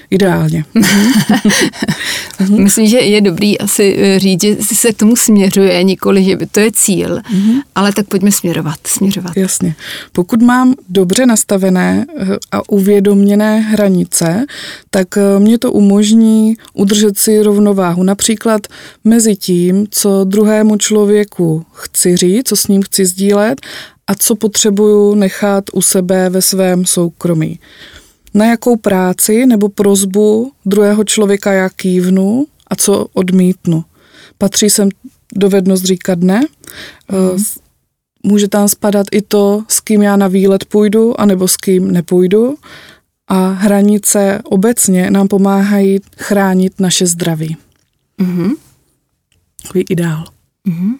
Ideálně. 0.10 0.66
Myslím, 2.50 2.88
že 2.88 2.98
je 2.98 3.22
dobrý 3.22 3.60
asi 3.60 3.96
eh, 4.00 4.20
říct, 4.20 4.42
že 4.44 4.56
se 4.62 4.94
k 4.94 4.98
tomu 4.98 5.16
směřuje, 5.16 5.84
nikoli, 5.84 6.24
že 6.24 6.38
to 6.52 6.60
je 6.60 6.72
cíl, 6.72 7.18
mm-hmm. 7.18 7.62
ale 7.76 7.94
tak 7.94 8.08
pojďme 8.08 8.32
směrovat, 8.32 8.76
směřovat. 8.86 9.38
Jasně. 9.38 9.76
Pokud 10.12 10.42
mám 10.42 10.74
dobře 10.90 11.26
nastavené 11.26 12.06
eh, 12.18 12.26
a 12.52 12.70
uvědoměné 12.70 13.60
hranice, 13.60 14.46
tak 14.90 15.18
eh, 15.18 15.40
mě 15.40 15.58
to 15.58 15.72
umožní 15.72 16.58
udržet 16.74 17.20
si 17.20 17.44
rovnováhu. 17.44 18.04
Například 18.04 18.68
mezi 19.04 19.36
tím, 19.36 19.88
co 19.90 20.24
druhému 20.24 20.78
člověku 20.78 21.66
chci 21.74 22.18
říct, 22.18 22.48
co 22.48 22.56
s 22.56 22.68
ním 22.68 22.82
chci 22.82 23.06
sdílet 23.06 23.62
a 24.08 24.16
co 24.16 24.36
potřebuju 24.36 25.16
nechat 25.16 25.64
u 25.74 25.82
sebe 25.82 26.30
ve 26.30 26.42
svém 26.42 26.86
soukromí 26.86 27.60
na 28.34 28.46
jakou 28.46 28.76
práci 28.76 29.46
nebo 29.46 29.70
prozbu 29.70 30.52
druhého 30.66 31.04
člověka 31.04 31.54
já 31.54 31.70
kývnu 31.70 32.46
a 32.68 32.76
co 32.76 33.08
odmítnu. 33.14 33.86
Patří 34.38 34.70
sem 34.70 34.90
dovednost 35.36 35.84
říkat 35.84 36.20
ne. 36.20 36.42
Mm. 37.12 37.44
Může 38.24 38.48
tam 38.48 38.68
spadat 38.68 39.08
i 39.12 39.22
to, 39.22 39.64
s 39.68 39.80
kým 39.80 40.02
já 40.02 40.16
na 40.16 40.28
výlet 40.28 40.66
půjdu, 40.66 41.22
anebo 41.22 41.48
s 41.48 41.58
kým 41.58 41.92
nepůjdu. 41.92 42.56
A 43.28 43.48
hranice 43.48 44.40
obecně 44.44 45.12
nám 45.12 45.28
pomáhají 45.28 46.00
chránit 46.18 46.80
naše 46.80 47.08
zdraví. 47.08 47.58
Mm-hmm. 48.20 48.52
Takový 49.64 49.86
ideál. 49.90 50.26
Mm-hmm. 50.68 50.96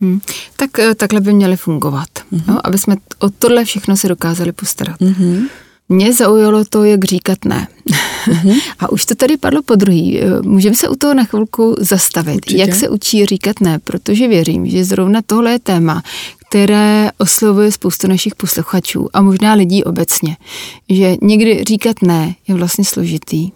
Hmm. 0.00 0.20
Tak 0.56 0.78
eh, 0.78 0.94
takhle 0.94 1.20
by 1.20 1.32
měly 1.32 1.56
fungovat, 1.56 2.08
mm-hmm. 2.32 2.42
no, 2.48 2.66
aby 2.66 2.78
jsme 2.78 2.96
o 3.18 3.30
tohle 3.30 3.64
všechno 3.64 3.96
se 3.96 4.08
dokázali 4.08 4.52
postarat. 4.52 5.00
Mm-hmm. 5.00 5.48
Mě 5.88 6.12
zaujalo 6.12 6.64
to, 6.64 6.84
jak 6.84 7.04
říkat 7.04 7.44
ne. 7.44 7.68
Mm-hmm. 8.26 8.60
A 8.78 8.92
už 8.92 9.04
to 9.04 9.14
tady 9.14 9.36
padlo 9.36 9.62
po 9.62 9.74
druhý. 9.74 10.20
Můžeme 10.42 10.76
se 10.76 10.88
u 10.88 10.94
toho 10.94 11.14
na 11.14 11.24
chvilku 11.24 11.74
zastavit. 11.78 12.36
Určitě. 12.36 12.60
Jak 12.60 12.74
se 12.74 12.88
učí 12.88 13.26
říkat 13.26 13.60
ne? 13.60 13.78
Protože 13.78 14.28
věřím, 14.28 14.66
že 14.66 14.84
zrovna 14.84 15.20
tohle 15.26 15.52
je 15.52 15.58
téma, 15.58 16.02
které 16.48 17.10
oslovuje 17.18 17.72
spoustu 17.72 18.08
našich 18.08 18.34
posluchačů 18.34 19.08
a 19.12 19.22
možná 19.22 19.54
lidí 19.54 19.84
obecně. 19.84 20.36
Že 20.90 21.16
někdy 21.22 21.64
říkat 21.64 22.02
ne 22.02 22.34
je 22.48 22.54
vlastně 22.54 22.84
složitý. 22.84 23.50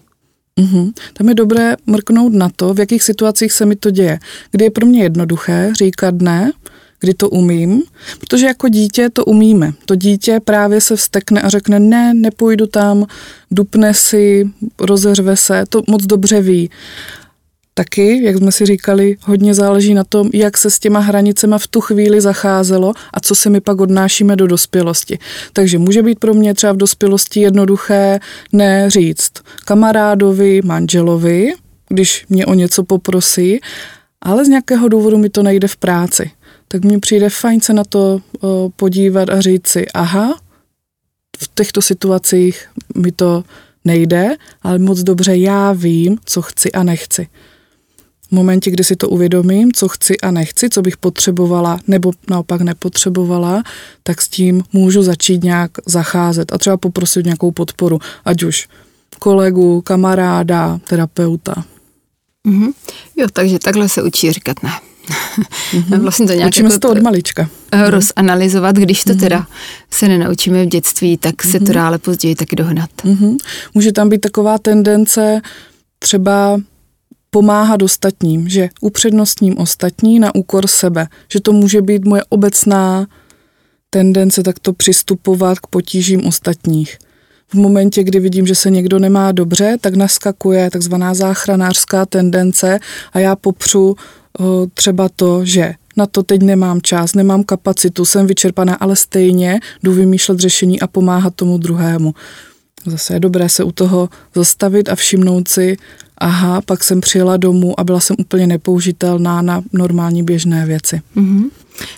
Mm-hmm. 0.59 0.93
Tam 1.13 1.29
je 1.29 1.35
dobré 1.35 1.77
mrknout 1.87 2.33
na 2.33 2.51
to, 2.57 2.75
v 2.75 2.81
jakých 2.81 3.03
situacích 3.03 3.53
se 3.53 3.67
mi 3.67 3.77
to 3.77 3.91
děje. 3.91 4.19
Kdy 4.51 4.65
je 4.65 4.71
pro 4.71 4.87
mě 4.87 5.03
jednoduché 5.03 5.73
říkat 5.79 6.15
ne, 6.15 6.53
kdy 7.01 7.15
to 7.15 7.31
umím, 7.31 7.83
protože 8.21 8.47
jako 8.47 8.69
dítě 8.69 9.11
to 9.11 9.25
umíme. 9.25 9.73
To 9.87 9.95
dítě 9.95 10.41
právě 10.45 10.81
se 10.81 10.97
vstekne 10.97 11.43
a 11.43 11.49
řekne, 11.49 11.81
ne, 11.81 12.15
nepůjdu 12.15 12.67
tam, 12.67 13.07
dupne 13.51 13.95
si, 13.95 14.51
rozeřve 14.81 15.37
se, 15.37 15.65
to 15.69 15.83
moc 15.89 16.07
dobře 16.07 16.41
ví. 16.41 16.71
Taky, 17.75 18.25
jak 18.25 18.37
jsme 18.37 18.53
si 18.53 18.67
říkali, 18.67 19.17
hodně 19.23 19.55
záleží 19.55 19.95
na 19.95 20.05
tom, 20.05 20.31
jak 20.35 20.59
se 20.59 20.71
s 20.71 20.79
těma 20.79 21.01
hranicema 21.01 21.59
v 21.59 21.67
tu 21.67 21.81
chvíli 21.81 22.21
zacházelo 22.21 22.93
a 23.15 23.21
co 23.21 23.35
si 23.35 23.51
my 23.51 23.61
pak 23.61 23.81
odnášíme 23.81 24.37
do 24.37 24.47
dospělosti. 24.47 25.19
Takže 25.53 25.79
může 25.79 26.03
být 26.03 26.19
pro 26.19 26.35
mě 26.35 26.55
třeba 26.55 26.73
v 26.73 26.77
dospělosti 26.77 27.41
jednoduché 27.41 28.21
neříct 28.53 29.41
kamarádovi, 29.65 30.61
manželovi, 30.65 31.53
když 31.89 32.27
mě 32.29 32.47
o 32.47 32.55
něco 32.55 32.85
poprosí, 32.85 33.61
ale 34.23 34.45
z 34.45 34.49
nějakého 34.49 34.89
důvodu 34.89 35.19
mi 35.19 35.29
to 35.29 35.43
nejde 35.43 35.69
v 35.69 35.77
práci 35.77 36.31
tak 36.73 36.85
mně 36.85 36.99
přijde 36.99 37.31
fajn 37.31 37.61
se 37.61 37.73
na 37.73 37.85
to 37.85 38.21
podívat 38.77 39.31
a 39.31 39.41
říct 39.41 39.69
si, 39.69 39.89
aha, 39.89 40.41
v 41.39 41.51
těchto 41.55 41.83
situacích 41.83 42.69
mi 42.97 43.13
to 43.13 43.45
nejde, 43.85 44.37
ale 44.63 44.79
moc 44.79 45.03
dobře 45.03 45.37
já 45.37 45.73
vím, 45.73 46.19
co 46.25 46.43
chci 46.43 46.73
a 46.73 46.83
nechci. 46.83 47.29
V 48.29 48.33
momentě, 48.33 48.71
kdy 48.71 48.85
si 48.85 48.97
to 48.97 49.09
uvědomím, 49.09 49.73
co 49.73 49.89
chci 49.89 50.21
a 50.21 50.31
nechci, 50.31 50.71
co 50.71 50.83
bych 50.83 50.97
potřebovala 50.97 51.79
nebo 51.87 52.13
naopak 52.31 52.61
nepotřebovala, 52.61 53.63
tak 54.03 54.23
s 54.23 54.29
tím 54.29 54.63
můžu 54.73 55.03
začít 55.03 55.45
nějak 55.45 55.71
zacházet 55.87 56.53
a 56.53 56.59
třeba 56.59 56.77
poprosit 56.77 57.25
nějakou 57.25 57.51
podporu, 57.51 57.99
ať 58.25 58.43
už 58.43 58.69
kolegu, 59.19 59.81
kamaráda, 59.81 60.81
terapeuta. 60.89 61.65
Mm-hmm. 62.49 62.73
Jo, 63.17 63.27
takže 63.33 63.59
takhle 63.59 63.89
se 63.89 64.03
učí 64.03 64.33
říkat 64.33 64.63
ne. 64.63 64.90
Mm-hmm. 65.11 66.01
vlastně 66.03 66.27
to 66.27 66.33
nějak 66.33 66.49
Učíme 66.49 66.67
jako, 66.67 66.75
se 66.75 66.81
to 66.81 66.91
od 66.91 67.03
malička. 67.03 67.49
Eh, 67.73 67.91
rozanalizovat, 67.91 68.77
když 68.77 69.05
to 69.05 69.11
mm-hmm. 69.11 69.21
teda 69.21 69.47
se 69.91 70.09
nenaučíme 70.09 70.65
v 70.65 70.69
dětství, 70.69 71.17
tak 71.17 71.35
mm-hmm. 71.35 71.51
se 71.51 71.59
to 71.59 71.65
mhm. 71.65 71.75
dále 71.75 71.99
později 71.99 72.35
taky 72.35 72.57
dohnat. 72.57 72.91
Mm-hmm. 73.05 73.37
Může 73.75 73.93
tam 73.93 74.09
být 74.09 74.21
taková 74.21 74.59
tendence 74.59 75.41
třeba 75.99 76.61
pomáhat 77.31 77.83
ostatním, 77.83 78.49
že 78.49 78.69
upřednostním 78.81 79.59
ostatní 79.59 80.19
na 80.19 80.35
úkor 80.35 80.67
sebe, 80.67 81.07
že 81.33 81.41
to 81.41 81.53
může 81.53 81.83
být 81.83 82.05
moje 82.05 82.23
obecná 82.29 83.07
tendence 83.91 84.43
takto 84.43 84.73
přistupovat 84.73 85.59
k 85.59 85.67
potížím 85.67 86.27
ostatních. 86.27 86.99
V 87.51 87.55
momentě, 87.55 88.05
kdy 88.05 88.21
vidím, 88.21 88.47
že 88.47 88.55
se 88.55 88.71
někdo 88.71 88.99
nemá 88.99 89.33
dobře, 89.33 89.77
tak 89.81 89.95
naskakuje 89.95 90.71
takzvaná 90.71 91.15
záchranářská 91.15 92.07
tendence 92.07 92.79
a 93.13 93.19
já 93.19 93.37
popřu 93.37 93.97
třeba 94.75 95.09
to, 95.17 95.45
že 95.45 95.75
na 95.97 96.07
to 96.07 96.23
teď 96.23 96.43
nemám 96.43 96.81
čas, 96.83 97.15
nemám 97.15 97.45
kapacitu, 97.45 98.05
jsem 98.05 98.27
vyčerpaná, 98.27 98.75
ale 98.75 98.97
stejně 98.97 99.61
jdu 99.83 99.93
vymýšlet 99.93 100.41
řešení 100.41 100.81
a 100.81 100.87
pomáhat 100.87 101.35
tomu 101.35 101.59
druhému. 101.59 102.15
Zase 102.87 103.15
je 103.15 103.21
dobré 103.21 103.49
se 103.49 103.65
u 103.65 103.73
toho 103.73 104.09
zastavit 104.35 104.89
a 104.89 104.95
všimnout 104.95 105.49
si, 105.49 105.77
aha, 106.19 106.61
pak 106.61 106.85
jsem 106.85 107.01
přijela 107.01 107.37
domů 107.37 107.81
a 107.81 107.85
byla 107.85 108.01
jsem 108.01 108.17
úplně 108.19 108.47
nepoužitelná 108.47 109.43
na 109.43 109.63
normální 109.73 110.23
běžné 110.23 110.67
věci. 110.67 111.01
Mm-hmm. 111.17 111.51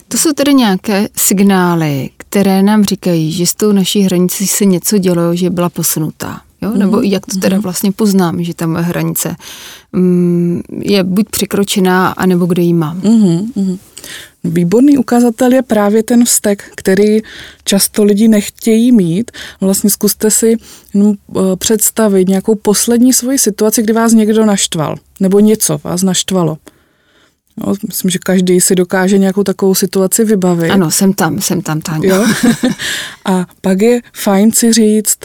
To 0.08 0.18
jsou 0.18 0.32
tedy 0.32 0.54
nějaké 0.54 1.08
signály, 1.16 2.10
které 2.16 2.62
nám 2.62 2.84
říkají, 2.84 3.32
že 3.32 3.46
s 3.46 3.54
tou 3.54 3.72
naší 3.72 4.00
hranicí 4.00 4.46
se 4.46 4.64
něco 4.64 4.98
dělo, 4.98 5.36
že 5.36 5.50
byla 5.50 5.68
posunutá. 5.68 6.40
Jo? 6.62 6.70
Mm-hmm. 6.70 6.78
Nebo 6.78 7.00
jak 7.02 7.26
to 7.26 7.38
teda 7.38 7.56
mhm. 7.56 7.62
vlastně 7.62 7.92
poznám, 7.92 8.44
že 8.44 8.54
tam 8.54 8.74
hranice 8.74 9.36
mm, 9.92 10.60
je 10.80 11.04
buď 11.04 11.28
překročená, 11.30 12.08
anebo 12.08 12.46
kde 12.46 12.62
ji 12.62 12.72
mám. 12.72 13.00
Mm-hmm. 13.00 13.78
Výborný 14.44 14.98
ukazatel 14.98 15.52
je 15.52 15.62
právě 15.62 16.02
ten 16.02 16.24
vztek, 16.24 16.64
který 16.74 17.22
často 17.64 18.04
lidi 18.04 18.28
nechtějí 18.28 18.92
mít. 18.92 19.30
Vlastně 19.60 19.90
zkuste 19.90 20.30
si 20.30 20.56
no, 20.94 21.14
představit 21.56 22.28
nějakou 22.28 22.54
poslední 22.54 23.12
svoji 23.12 23.38
situaci, 23.38 23.82
kdy 23.82 23.92
vás 23.92 24.12
někdo 24.12 24.46
naštval, 24.46 24.96
nebo 25.20 25.40
něco 25.40 25.80
vás 25.84 26.02
naštvalo. 26.02 26.58
No, 27.56 27.74
myslím, 27.86 28.10
že 28.10 28.18
každý 28.18 28.60
si 28.60 28.74
dokáže 28.74 29.18
nějakou 29.18 29.42
takovou 29.42 29.74
situaci 29.74 30.24
vybavit. 30.24 30.70
Ano, 30.70 30.90
jsem 30.90 31.12
tam, 31.12 31.40
jsem 31.40 31.62
tam, 31.62 31.80
Táňo. 31.80 32.14
Jo? 32.14 32.26
A 33.24 33.46
pak 33.60 33.82
je 33.82 34.00
fajn 34.12 34.52
si 34.52 34.72
říct, 34.72 35.18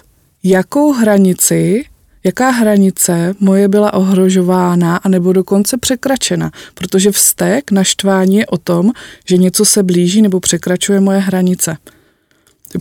jakou 0.43 0.91
hranici, 0.93 1.85
jaká 2.23 2.49
hranice 2.49 3.35
moje 3.39 3.67
byla 3.67 3.93
ohrožována 3.93 4.97
anebo 4.97 5.33
dokonce 5.33 5.77
překračena. 5.77 6.51
Protože 6.73 7.11
vztek, 7.11 7.71
naštvání 7.71 8.37
je 8.37 8.45
o 8.45 8.57
tom, 8.57 8.91
že 9.25 9.37
něco 9.37 9.65
se 9.65 9.83
blíží 9.83 10.21
nebo 10.21 10.39
překračuje 10.39 10.99
moje 10.99 11.19
hranice. 11.19 11.77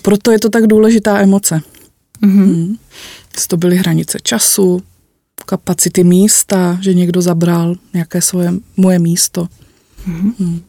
Proto 0.03 0.31
je 0.31 0.39
to 0.39 0.51
tak 0.51 0.67
důležitá 0.67 1.19
emoce. 1.19 1.61
Mm-hmm. 2.23 2.45
Hmm. 2.45 2.77
To 3.49 3.57
byly 3.57 3.77
hranice 3.77 4.19
času, 4.23 4.83
kapacity 5.47 6.05
místa, 6.05 6.79
že 6.81 6.95
někdo 6.95 7.23
zabral 7.23 7.75
nějaké 7.95 8.23
svoje, 8.23 8.53
moje 8.77 8.99
místo. 8.99 9.49
Mm-hmm. 10.09 10.33
Hmm. 10.39 10.61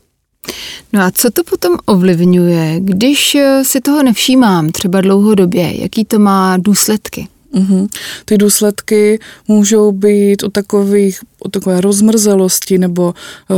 No 0.93 1.01
a 1.01 1.12
co 1.12 1.31
to 1.31 1.43
potom 1.43 1.77
ovlivňuje, 1.86 2.79
když 2.79 3.36
eh, 3.36 3.63
si 3.63 3.81
toho 3.81 4.03
nevšímám 4.03 4.69
třeba 4.69 5.01
dlouhodobě? 5.01 5.81
Jaký 5.81 6.05
to 6.05 6.19
má 6.19 6.57
důsledky? 6.57 7.27
Uhum. 7.51 7.88
Ty 8.25 8.38
důsledky 8.38 9.19
můžou 9.47 9.91
být 9.91 10.43
o, 10.43 10.50
takových, 10.50 11.19
o 11.39 11.50
takové 11.50 11.81
rozmrzelosti 11.81 12.77
nebo 12.77 13.13
uh, 13.50 13.57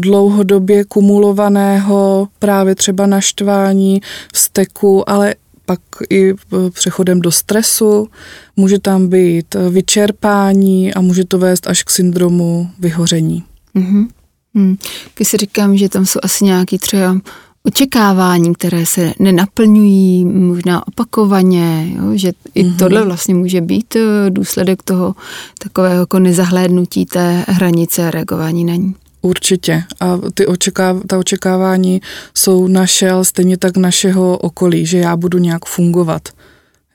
dlouhodobě 0.00 0.84
kumulovaného 0.84 2.28
právě 2.38 2.74
třeba 2.74 3.06
naštvání, 3.06 4.00
vzteku, 4.32 5.10
ale 5.10 5.34
pak 5.66 5.80
i 6.10 6.34
přechodem 6.70 7.20
do 7.20 7.30
stresu, 7.32 8.08
může 8.56 8.78
tam 8.78 9.08
být 9.08 9.54
vyčerpání 9.70 10.94
a 10.94 11.00
může 11.00 11.24
to 11.24 11.38
vést 11.38 11.66
až 11.66 11.82
k 11.82 11.90
syndromu 11.90 12.70
vyhoření. 12.78 13.44
Mm-hmm. 13.76 14.08
Hmm. 14.54 14.76
Když 15.16 15.28
si 15.28 15.36
říkám, 15.36 15.76
že 15.76 15.88
tam 15.88 16.06
jsou 16.06 16.20
asi 16.22 16.44
nějaký 16.44 16.78
třeba 16.78 17.18
očekávání, 17.62 18.54
které 18.54 18.86
se 18.86 19.12
nenaplňují, 19.18 20.24
možná 20.24 20.86
opakovaně, 20.88 21.92
jo? 21.96 22.10
že 22.14 22.32
i 22.54 22.64
mm-hmm. 22.64 22.76
tohle 22.76 23.04
vlastně 23.04 23.34
může 23.34 23.60
být 23.60 23.96
eh, 23.96 24.30
důsledek 24.30 24.82
toho 24.82 25.14
takového 25.58 26.00
jako 26.00 26.18
nezahlédnutí 26.18 27.06
té 27.06 27.44
hranice 27.48 28.06
a 28.06 28.10
reagování 28.10 28.64
na 28.64 28.74
ní. 28.74 28.94
Určitě. 29.22 29.84
A 30.00 30.18
ty 30.34 30.46
očekáv, 30.46 30.96
ta 31.06 31.18
očekávání 31.18 32.00
jsou 32.34 32.68
naše, 32.68 33.10
ale 33.10 33.24
stejně 33.24 33.56
tak 33.56 33.76
našeho 33.76 34.38
okolí, 34.38 34.86
že 34.86 34.98
já 34.98 35.16
budu 35.16 35.38
nějak 35.38 35.64
fungovat. 35.64 36.28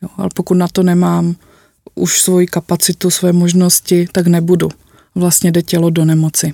Jo, 0.01 0.09
ale 0.17 0.29
pokud 0.35 0.53
na 0.53 0.67
to 0.67 0.83
nemám 0.83 1.35
už 1.95 2.21
svoji 2.21 2.47
kapacitu, 2.47 3.09
své 3.09 3.33
možnosti, 3.33 4.07
tak 4.11 4.27
nebudu. 4.27 4.69
Vlastně 5.15 5.51
jde 5.51 5.61
tělo 5.61 5.89
do 5.89 6.05
nemoci. 6.05 6.53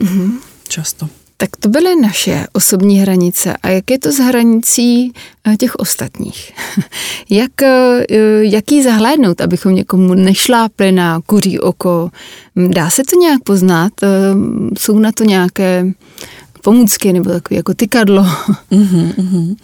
Mm-hmm. 0.00 0.32
Často. 0.68 1.08
Tak 1.36 1.56
to 1.56 1.68
byly 1.68 1.96
naše 1.96 2.46
osobní 2.52 2.98
hranice. 2.98 3.56
A 3.62 3.68
jak 3.68 3.90
je 3.90 3.98
to 3.98 4.12
s 4.12 4.18
hranicí 4.18 5.12
eh, 5.44 5.56
těch 5.56 5.74
ostatních? 5.74 6.52
jak, 7.30 7.62
eh, 7.62 8.04
jaký 8.40 8.82
zahlédnout, 8.82 9.40
abychom 9.40 9.74
někomu 9.74 10.14
nešlápli 10.14 10.92
na 10.92 11.20
kuří 11.26 11.60
oko? 11.60 12.10
Dá 12.68 12.90
se 12.90 13.04
to 13.04 13.16
nějak 13.16 13.42
poznat? 13.42 13.92
Eh, 14.02 14.08
jsou 14.78 14.98
na 14.98 15.12
to 15.12 15.24
nějaké 15.24 15.92
pomůcky 16.62 17.12
nebo 17.12 17.30
takové 17.30 17.56
jako 17.56 17.74
tykadlo? 17.74 18.22
mm-hmm, 18.22 19.14
mm-hmm. 19.14 19.56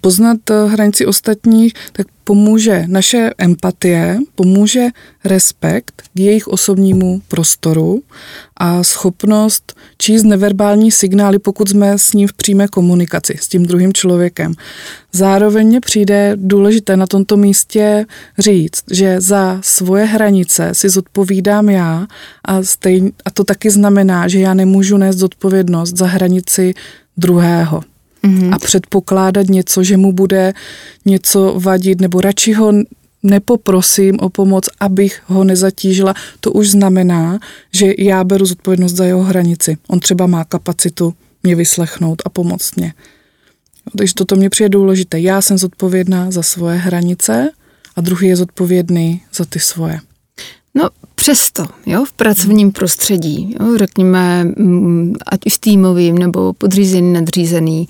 Poznat 0.00 0.38
hranici 0.68 1.06
ostatních, 1.06 1.74
tak 1.92 2.06
pomůže 2.24 2.84
naše 2.86 3.30
empatie, 3.38 4.18
pomůže 4.34 4.86
respekt 5.24 6.02
k 6.14 6.20
jejich 6.20 6.48
osobnímu 6.48 7.22
prostoru 7.28 8.02
a 8.56 8.84
schopnost 8.84 9.76
číst 9.98 10.22
neverbální 10.22 10.90
signály, 10.90 11.38
pokud 11.38 11.68
jsme 11.68 11.98
s 11.98 12.12
ním 12.12 12.28
v 12.28 12.32
přímé 12.32 12.68
komunikaci, 12.68 13.36
s 13.40 13.48
tím 13.48 13.66
druhým 13.66 13.92
člověkem. 13.92 14.54
Zároveň 15.12 15.66
mě 15.66 15.80
přijde 15.80 16.32
důležité 16.36 16.96
na 16.96 17.06
tomto 17.06 17.36
místě 17.36 18.06
říct, 18.38 18.84
že 18.90 19.20
za 19.20 19.58
svoje 19.62 20.04
hranice 20.04 20.70
si 20.72 20.88
zodpovídám 20.88 21.68
já 21.68 22.06
a, 22.44 22.62
stejn, 22.62 23.12
a 23.24 23.30
to 23.30 23.44
taky 23.44 23.70
znamená, 23.70 24.28
že 24.28 24.38
já 24.40 24.54
nemůžu 24.54 24.96
nést 24.96 25.16
zodpovědnost 25.16 25.96
za 25.96 26.06
hranici 26.06 26.74
druhého 27.16 27.82
mm-hmm. 28.26 28.54
a 28.54 28.58
předpokládat 28.58 29.46
něco, 29.46 29.82
že 29.82 29.96
mu 29.96 30.12
bude 30.12 30.54
něco 31.04 31.54
vadit, 31.60 32.00
nebo 32.00 32.20
radši 32.20 32.52
ho 32.52 32.72
nepoprosím 33.22 34.16
o 34.20 34.28
pomoc, 34.28 34.64
abych 34.80 35.22
ho 35.26 35.44
nezatížila, 35.44 36.14
to 36.40 36.52
už 36.52 36.70
znamená, 36.70 37.38
že 37.72 37.92
já 37.98 38.24
beru 38.24 38.46
zodpovědnost 38.46 38.92
za 38.92 39.04
jeho 39.04 39.22
hranici. 39.22 39.76
On 39.88 40.00
třeba 40.00 40.26
má 40.26 40.44
kapacitu 40.44 41.14
mě 41.42 41.54
vyslechnout 41.54 42.22
a 42.24 42.28
pomoct 42.28 42.76
mě. 42.76 42.94
Takže 43.98 44.14
toto 44.14 44.36
mě 44.36 44.50
přijde 44.50 44.68
důležité. 44.68 45.20
Já 45.20 45.42
jsem 45.42 45.58
zodpovědná 45.58 46.30
za 46.30 46.42
svoje 46.42 46.76
hranice 46.76 47.50
a 47.96 48.00
druhý 48.00 48.28
je 48.28 48.36
zodpovědný 48.36 49.22
za 49.34 49.44
ty 49.44 49.60
svoje. 49.60 49.98
No 50.74 50.88
přesto, 51.26 51.66
jo, 51.86 52.04
v 52.04 52.12
pracovním 52.12 52.72
prostředí, 52.72 53.54
jo, 53.60 53.78
řekněme, 53.78 54.44
mm, 54.44 55.14
ať 55.26 55.40
už 55.46 55.58
týmovým 55.58 56.18
nebo 56.18 56.52
podřízený, 56.52 57.12
nadřízený, 57.12 57.88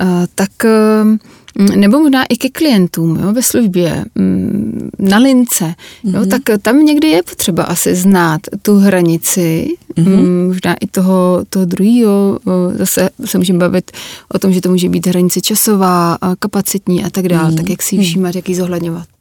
eh, 0.00 0.06
tak 0.34 0.50
eh, 0.64 1.76
nebo 1.76 1.98
možná 1.98 2.24
i 2.24 2.36
ke 2.36 2.48
klientům 2.48 3.16
jo, 3.22 3.32
ve 3.32 3.42
službě, 3.42 4.04
mm, 4.14 4.90
na 4.98 5.18
lince, 5.18 5.74
jo, 6.04 6.20
mm-hmm. 6.20 6.28
tak 6.28 6.62
tam 6.62 6.84
někdy 6.84 7.08
je 7.08 7.22
potřeba 7.22 7.62
asi 7.62 7.94
znát 7.94 8.40
tu 8.62 8.76
hranici, 8.76 9.68
mm-hmm. 9.96 10.46
možná 10.46 10.74
i 10.74 10.86
toho, 10.86 11.44
toho 11.48 11.64
druhého, 11.64 12.38
zase 12.74 13.10
se 13.24 13.38
můžeme 13.38 13.58
bavit 13.58 13.90
o 14.34 14.38
tom, 14.38 14.52
že 14.52 14.60
to 14.60 14.68
může 14.68 14.88
být 14.88 15.06
hranice 15.06 15.40
časová, 15.40 16.18
kapacitní 16.38 17.04
a 17.04 17.10
tak 17.10 17.28
dále, 17.28 17.50
mm-hmm. 17.50 17.56
tak 17.56 17.70
jak 17.70 17.82
si 17.82 17.96
ji 17.96 18.02
všímat, 18.02 18.34
jak 18.34 18.48
ji 18.48 18.54
zohledňovat. 18.54 19.13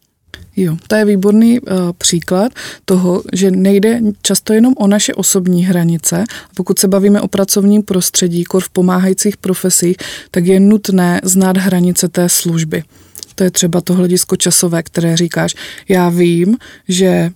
Jo, 0.56 0.78
to 0.88 0.96
je 0.96 1.06
výborný 1.06 1.60
uh, 1.60 1.78
příklad 1.98 2.52
toho, 2.86 3.24
že 3.34 3.52
nejde 3.52 4.02
často 4.22 4.54
jenom 4.54 4.74
o 4.78 4.88
naše 4.88 5.14
osobní 5.14 5.66
hranice. 5.66 6.24
Pokud 6.56 6.80
se 6.80 6.88
bavíme 6.88 7.22
o 7.22 7.28
pracovním 7.28 7.84
prostředí, 7.84 8.44
kor 8.44 8.64
v 8.64 8.70
pomáhajících 8.70 9.38
profesích, 9.38 9.98
tak 10.32 10.46
je 10.46 10.60
nutné 10.60 11.22
znát 11.24 11.58
hranice 11.58 12.08
té 12.08 12.30
služby. 12.30 12.84
To 13.36 13.44
je 13.44 13.52
třeba 13.52 13.82
to 13.82 13.94
hledisko 13.94 14.36
časové, 14.36 14.84
které 14.84 15.18
říkáš. 15.18 15.56
Já 15.90 16.10
vím, 16.10 16.58
že 16.88 17.32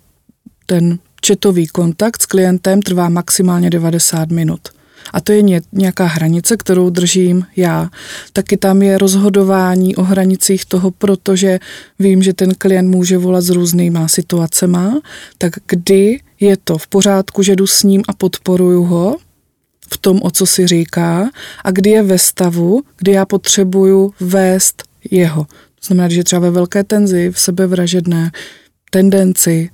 ten 0.66 1.00
četový 1.22 1.68
kontakt 1.68 2.22
s 2.22 2.26
klientem 2.26 2.82
trvá 2.82 3.10
maximálně 3.10 3.70
90 3.70 4.30
minut. 4.30 4.77
A 5.14 5.22
to 5.22 5.32
je 5.32 5.62
nějaká 5.72 6.06
hranice, 6.06 6.58
kterou 6.58 6.90
držím 6.90 7.46
já. 7.56 7.90
Taky 8.34 8.58
tam 8.58 8.82
je 8.82 8.98
rozhodování 8.98 9.96
o 9.96 10.04
hranicích 10.04 10.66
toho, 10.66 10.92
protože 10.92 11.60
vím, 12.00 12.24
že 12.24 12.34
ten 12.34 12.54
klient 12.56 12.90
může 12.90 13.18
volat 13.18 13.44
s 13.44 13.50
různýma 13.50 14.08
situacema, 14.08 15.02
tak 15.38 15.54
kdy 15.68 16.20
je 16.40 16.58
to 16.64 16.78
v 16.78 16.88
pořádku, 16.88 17.44
že 17.44 17.56
jdu 17.56 17.68
s 17.68 17.84
ním 17.84 18.04
a 18.08 18.14
podporuju 18.14 18.84
ho 18.84 19.18
v 19.94 19.98
tom, 19.98 20.20
o 20.24 20.32
co 20.32 20.46
si 20.46 20.68
říká, 20.68 21.30
a 21.64 21.72
kdy 21.72 21.90
je 21.90 22.04
ve 22.04 22.18
stavu, 22.18 22.82
kdy 22.98 23.12
já 23.12 23.26
potřebuju 23.26 24.14
vést 24.20 24.84
jeho. 25.12 25.44
To 25.44 25.86
znamená, 25.88 26.10
že 26.10 26.24
třeba 26.24 26.40
ve 26.40 26.52
velké 26.52 26.84
tenzi, 26.84 27.32
v 27.32 27.40
sebevražedné 27.40 28.32
tendenci, 28.92 29.70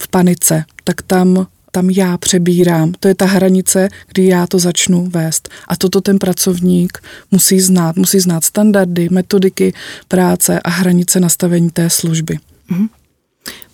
v 0.00 0.08
panice, 0.08 0.64
tak 0.84 1.02
tam 1.02 1.46
tam 1.78 1.90
já 1.90 2.18
přebírám. 2.18 2.92
To 3.00 3.08
je 3.08 3.14
ta 3.14 3.24
hranice, 3.24 3.88
kdy 4.08 4.26
já 4.26 4.46
to 4.46 4.58
začnu 4.58 5.06
vést. 5.06 5.48
A 5.68 5.76
toto 5.76 6.00
ten 6.00 6.18
pracovník 6.18 6.98
musí 7.30 7.60
znát. 7.60 7.96
Musí 7.96 8.20
znát 8.20 8.44
standardy, 8.44 9.08
metodiky 9.10 9.72
práce 10.08 10.60
a 10.60 10.70
hranice 10.70 11.20
nastavení 11.20 11.70
té 11.70 11.90
služby. 11.90 12.38
Mm-hmm. 12.70 12.88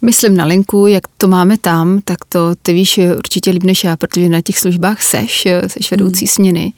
Myslím 0.03 0.37
na 0.37 0.45
linku, 0.45 0.87
jak 0.87 1.03
to 1.17 1.29
máme 1.29 1.59
tam, 1.59 2.01
tak 2.05 2.25
to 2.29 2.55
ty 2.63 2.73
víš 2.73 3.01
určitě 3.17 3.51
líp 3.51 3.63
než 3.63 3.85
já, 3.85 3.97
protože 3.97 4.29
na 4.29 4.41
těch 4.41 4.59
službách 4.59 5.03
seš, 5.03 5.49
seš 5.67 5.91
vedoucí 5.91 6.25
mm. 6.25 6.29
směny. 6.29 6.73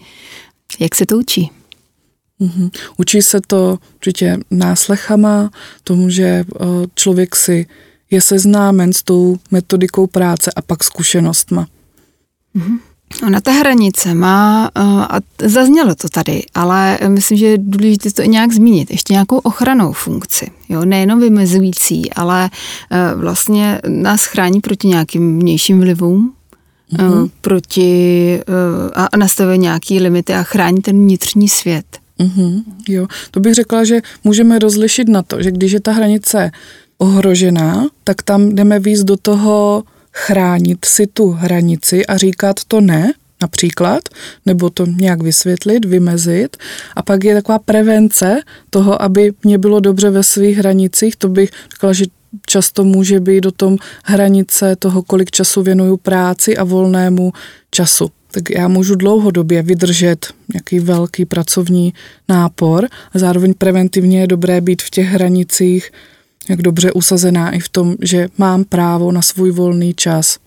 Jak 0.78 0.94
se 0.94 1.06
to 1.06 1.18
učí? 1.18 1.50
Mm-hmm. 2.40 2.70
Učí 2.96 3.22
se 3.22 3.40
to 3.46 3.78
určitě 3.94 4.38
náslechama, 4.50 5.50
tomu, 5.84 6.10
že 6.10 6.24
eh, 6.24 6.44
člověk 6.94 7.36
si 7.36 7.66
je 8.10 8.20
seznámen 8.20 8.92
s 8.92 9.02
tou 9.02 9.38
metodikou 9.50 10.06
práce 10.06 10.50
a 10.56 10.62
pak 10.62 10.84
zkušenostma. 10.84 11.66
Mm-hmm. 12.56 12.78
Ona 13.26 13.40
ta 13.40 13.52
hranice 13.52 14.14
má, 14.14 14.70
eh, 14.74 14.80
a 14.82 15.20
zaznělo 15.42 15.94
to 15.94 16.08
tady, 16.08 16.42
ale 16.54 16.98
myslím, 17.08 17.38
že 17.38 17.46
je 17.46 17.58
důležité 17.58 18.10
to 18.10 18.22
i 18.22 18.28
nějak 18.28 18.52
zmínit, 18.52 18.90
ještě 18.90 19.12
nějakou 19.12 19.38
ochranou 19.38 19.92
funkci. 19.92 20.50
Jo? 20.68 20.84
Nejenom 20.84 21.20
vymezující, 21.20 22.12
ale 22.12 22.50
eh, 22.90 23.14
vlastně 23.14 23.80
nás 23.88 24.24
chrání 24.24 24.60
proti 24.60 24.88
nějakým 24.88 25.38
vnějším 25.38 25.80
vlivům, 25.80 26.32
mm-hmm. 26.92 27.30
proti 27.40 28.40
a 28.94 29.16
nastavuje 29.16 29.56
nějaký 29.56 30.00
limity 30.00 30.34
a 30.34 30.42
chrání 30.42 30.82
ten 30.82 30.96
vnitřní 30.96 31.48
svět. 31.48 31.86
Mm-hmm, 32.20 32.62
jo, 32.88 33.06
to 33.30 33.40
bych 33.40 33.54
řekla, 33.54 33.84
že 33.84 34.00
můžeme 34.24 34.58
rozlišit 34.58 35.08
na 35.08 35.22
to, 35.22 35.42
že 35.42 35.50
když 35.50 35.72
je 35.72 35.80
ta 35.80 35.92
hranice 35.92 36.50
ohrožená, 36.98 37.88
tak 38.04 38.22
tam 38.22 38.54
jdeme 38.54 38.78
víc 38.78 39.04
do 39.04 39.16
toho 39.16 39.84
chránit 40.12 40.84
si 40.84 41.06
tu 41.06 41.30
hranici 41.30 42.06
a 42.06 42.16
říkat 42.16 42.64
to 42.68 42.80
ne, 42.80 43.12
například, 43.42 44.08
nebo 44.46 44.70
to 44.70 44.86
nějak 44.86 45.22
vysvětlit, 45.22 45.84
vymezit. 45.84 46.56
A 46.96 47.02
pak 47.02 47.24
je 47.24 47.34
taková 47.34 47.58
prevence 47.58 48.40
toho, 48.70 49.02
aby 49.02 49.32
mě 49.44 49.58
bylo 49.58 49.80
dobře 49.80 50.10
ve 50.10 50.22
svých 50.22 50.58
hranicích, 50.58 51.16
to 51.16 51.28
bych 51.28 51.50
řekla, 51.70 51.92
že 51.92 52.04
často 52.46 52.84
může 52.84 53.20
být 53.20 53.46
o 53.46 53.50
tom 53.50 53.76
hranice 54.04 54.76
toho, 54.76 55.02
kolik 55.02 55.30
času 55.30 55.62
věnuju 55.62 55.96
práci 55.96 56.56
a 56.56 56.64
volnému 56.64 57.32
času. 57.70 58.10
Tak 58.30 58.50
já 58.50 58.68
můžu 58.68 58.94
dlouhodobě 58.94 59.62
vydržet 59.62 60.26
nějaký 60.52 60.80
velký 60.80 61.24
pracovní 61.24 61.94
nápor 62.28 62.88
a 63.12 63.18
zároveň 63.18 63.54
preventivně 63.54 64.20
je 64.20 64.26
dobré 64.26 64.60
být 64.60 64.82
v 64.82 64.90
těch 64.90 65.06
hranicích 65.06 65.90
jak 66.48 66.62
dobře 66.62 66.92
usazená 66.92 67.50
i 67.50 67.60
v 67.60 67.68
tom, 67.68 67.94
že 68.02 68.28
mám 68.38 68.64
právo 68.64 69.12
na 69.12 69.22
svůj 69.22 69.50
volný 69.50 69.94
čas, 69.94 70.38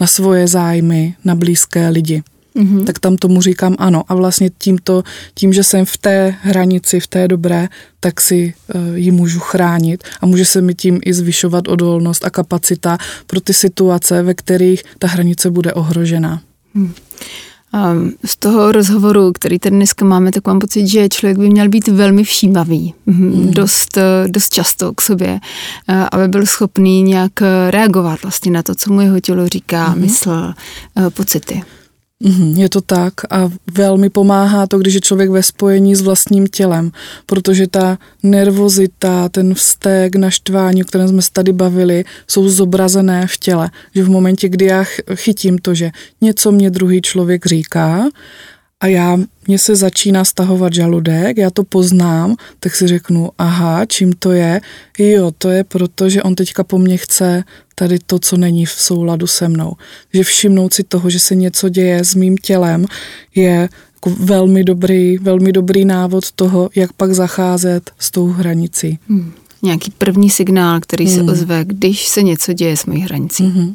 na 0.00 0.06
svoje 0.06 0.48
zájmy, 0.48 1.14
na 1.24 1.34
blízké 1.34 1.88
lidi. 1.88 2.22
Mm-hmm. 2.56 2.84
Tak 2.84 2.98
tam 2.98 3.16
tomu 3.16 3.42
říkám 3.42 3.76
ano. 3.78 4.02
A 4.08 4.14
vlastně 4.14 4.50
tímto, 4.58 5.02
tím, 5.34 5.52
že 5.52 5.64
jsem 5.64 5.84
v 5.84 5.96
té 5.96 6.34
hranici, 6.42 7.00
v 7.00 7.06
té 7.06 7.28
dobré, 7.28 7.68
tak 8.00 8.20
si 8.20 8.54
uh, 8.74 8.96
ji 8.96 9.10
můžu 9.10 9.40
chránit 9.40 10.04
a 10.20 10.26
může 10.26 10.44
se 10.44 10.60
mi 10.60 10.74
tím 10.74 11.00
i 11.04 11.14
zvyšovat 11.14 11.68
odolnost 11.68 12.24
a 12.24 12.30
kapacita 12.30 12.98
pro 13.26 13.40
ty 13.40 13.54
situace, 13.54 14.22
ve 14.22 14.34
kterých 14.34 14.82
ta 14.98 15.06
hranice 15.06 15.50
bude 15.50 15.72
ohrožena. 15.72 16.42
Mm. 16.74 16.92
Z 18.24 18.36
toho 18.36 18.72
rozhovoru, 18.72 19.32
který 19.32 19.58
tady 19.58 19.76
dneska 19.76 20.04
máme, 20.04 20.32
tak 20.32 20.46
mám 20.46 20.58
pocit, 20.58 20.86
že 20.86 21.08
člověk 21.08 21.38
by 21.38 21.50
měl 21.50 21.68
být 21.68 21.88
velmi 21.88 22.24
všímavý, 22.24 22.94
mm. 23.06 23.50
dost, 23.50 23.98
dost 24.26 24.54
často 24.54 24.94
k 24.94 25.00
sobě, 25.00 25.40
eh, 25.88 26.06
aby 26.12 26.28
byl 26.28 26.46
schopný 26.46 27.02
nějak 27.02 27.32
reagovat 27.70 28.22
vlastně 28.22 28.52
na 28.52 28.62
to, 28.62 28.74
co 28.74 28.92
mu 28.92 29.00
jeho 29.00 29.20
tělo 29.20 29.48
říká, 29.48 29.88
mm. 29.88 30.00
mysl, 30.00 30.54
eh, 30.98 31.10
pocity. 31.10 31.62
Mhm, 32.24 32.54
je 32.56 32.68
to 32.68 32.80
tak 32.80 33.14
a 33.30 33.50
velmi 33.72 34.10
pomáhá 34.10 34.66
to, 34.66 34.78
když 34.78 34.94
je 34.94 35.00
člověk 35.00 35.30
ve 35.30 35.42
spojení 35.42 35.94
s 35.94 36.00
vlastním 36.00 36.46
tělem, 36.46 36.92
protože 37.26 37.66
ta 37.66 37.98
nervozita, 38.22 39.28
ten 39.28 39.54
vztek, 39.54 40.16
naštvání, 40.16 40.82
o 40.82 40.86
kterém 40.86 41.08
jsme 41.08 41.22
se 41.22 41.32
tady 41.32 41.52
bavili, 41.52 42.04
jsou 42.28 42.48
zobrazené 42.48 43.26
v 43.26 43.36
těle. 43.36 43.70
Že 43.94 44.04
v 44.04 44.10
momentě, 44.10 44.48
kdy 44.48 44.64
já 44.64 44.84
chytím 45.14 45.58
to, 45.58 45.74
že 45.74 45.90
něco 46.20 46.52
mě 46.52 46.70
druhý 46.70 47.00
člověk 47.02 47.46
říká 47.46 48.04
a 48.82 48.86
já, 48.86 49.18
mě 49.46 49.58
se 49.58 49.76
začíná 49.76 50.24
stahovat 50.24 50.74
žaludek, 50.74 51.36
já 51.36 51.50
to 51.50 51.64
poznám, 51.64 52.36
tak 52.60 52.74
si 52.74 52.86
řeknu, 52.86 53.30
aha, 53.38 53.86
čím 53.86 54.12
to 54.12 54.32
je? 54.32 54.60
Jo, 54.98 55.32
to 55.38 55.50
je 55.50 55.64
proto, 55.64 56.08
že 56.08 56.22
on 56.22 56.34
teďka 56.34 56.64
po 56.64 56.78
mně 56.78 56.96
chce 56.96 57.44
tady 57.74 57.98
to, 58.06 58.18
co 58.18 58.36
není 58.36 58.66
v 58.66 58.70
souladu 58.70 59.26
se 59.26 59.48
mnou. 59.48 59.72
Že 60.12 60.24
všimnout 60.24 60.74
si 60.74 60.82
toho, 60.82 61.10
že 61.10 61.20
se 61.20 61.34
něco 61.34 61.68
děje 61.68 62.04
s 62.04 62.14
mým 62.14 62.36
tělem, 62.36 62.86
je 63.34 63.68
jako 63.94 64.10
velmi 64.24 64.64
dobrý, 64.64 65.18
velmi 65.18 65.52
dobrý 65.52 65.84
návod 65.84 66.32
toho, 66.32 66.70
jak 66.74 66.92
pak 66.92 67.12
zacházet 67.12 67.90
s 67.98 68.10
tou 68.10 68.26
hranicí. 68.26 68.98
Hmm. 69.08 69.32
Nějaký 69.62 69.90
první 69.98 70.30
signál, 70.30 70.80
který 70.80 71.06
hmm. 71.06 71.14
se 71.14 71.32
ozve, 71.32 71.64
když 71.64 72.08
se 72.08 72.22
něco 72.22 72.52
děje 72.52 72.76
s 72.76 72.86
mojí 72.86 73.00
hranicí. 73.00 73.44
Hmm. 73.44 73.74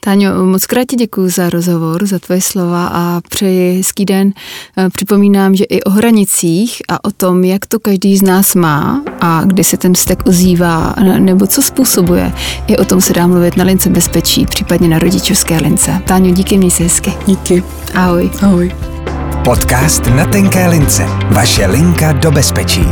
Táňo, 0.00 0.44
moc 0.44 0.66
krát 0.66 0.84
ti 0.84 0.96
děkuji 0.96 1.28
za 1.28 1.50
rozhovor, 1.50 2.06
za 2.06 2.18
tvoje 2.18 2.40
slova 2.40 2.86
a 2.86 3.20
přeji 3.28 3.76
hezký 3.76 4.04
den. 4.04 4.32
Eh, 4.76 4.90
připomínám, 4.90 5.54
že 5.54 5.64
i 5.64 5.82
o 5.82 5.90
hranicích 5.90 6.82
a 6.88 7.04
o 7.04 7.10
tom, 7.10 7.44
jak 7.44 7.66
to 7.66 7.78
každý 7.78 8.16
z 8.16 8.22
nás 8.22 8.54
má 8.54 9.02
a 9.20 9.42
kdy 9.44 9.64
se 9.64 9.76
ten 9.76 9.94
vztek 9.94 10.26
ozývá 10.26 10.94
nebo 11.18 11.46
co 11.46 11.62
způsobuje, 11.62 12.32
i 12.66 12.76
o 12.76 12.84
tom 12.84 13.00
se 13.00 13.12
dá 13.12 13.26
mluvit 13.26 13.56
na 13.56 13.64
lince 13.64 13.90
bezpečí, 13.90 14.46
případně 14.46 14.88
na 14.88 14.98
rodičovské 14.98 15.56
lince. 15.56 16.02
Táňo, 16.04 16.30
díky, 16.30 16.58
měj 16.58 16.70
se 16.70 16.82
hezky. 16.82 17.12
Díky. 17.26 17.62
Ahoj. 17.94 18.30
Ahoj. 18.42 18.72
Podcast 19.44 20.06
na 20.06 20.26
tenké 20.26 20.68
lince. 20.68 21.06
Vaše 21.30 21.66
linka 21.66 22.12
do 22.12 22.30
bezpečí. 22.30 22.86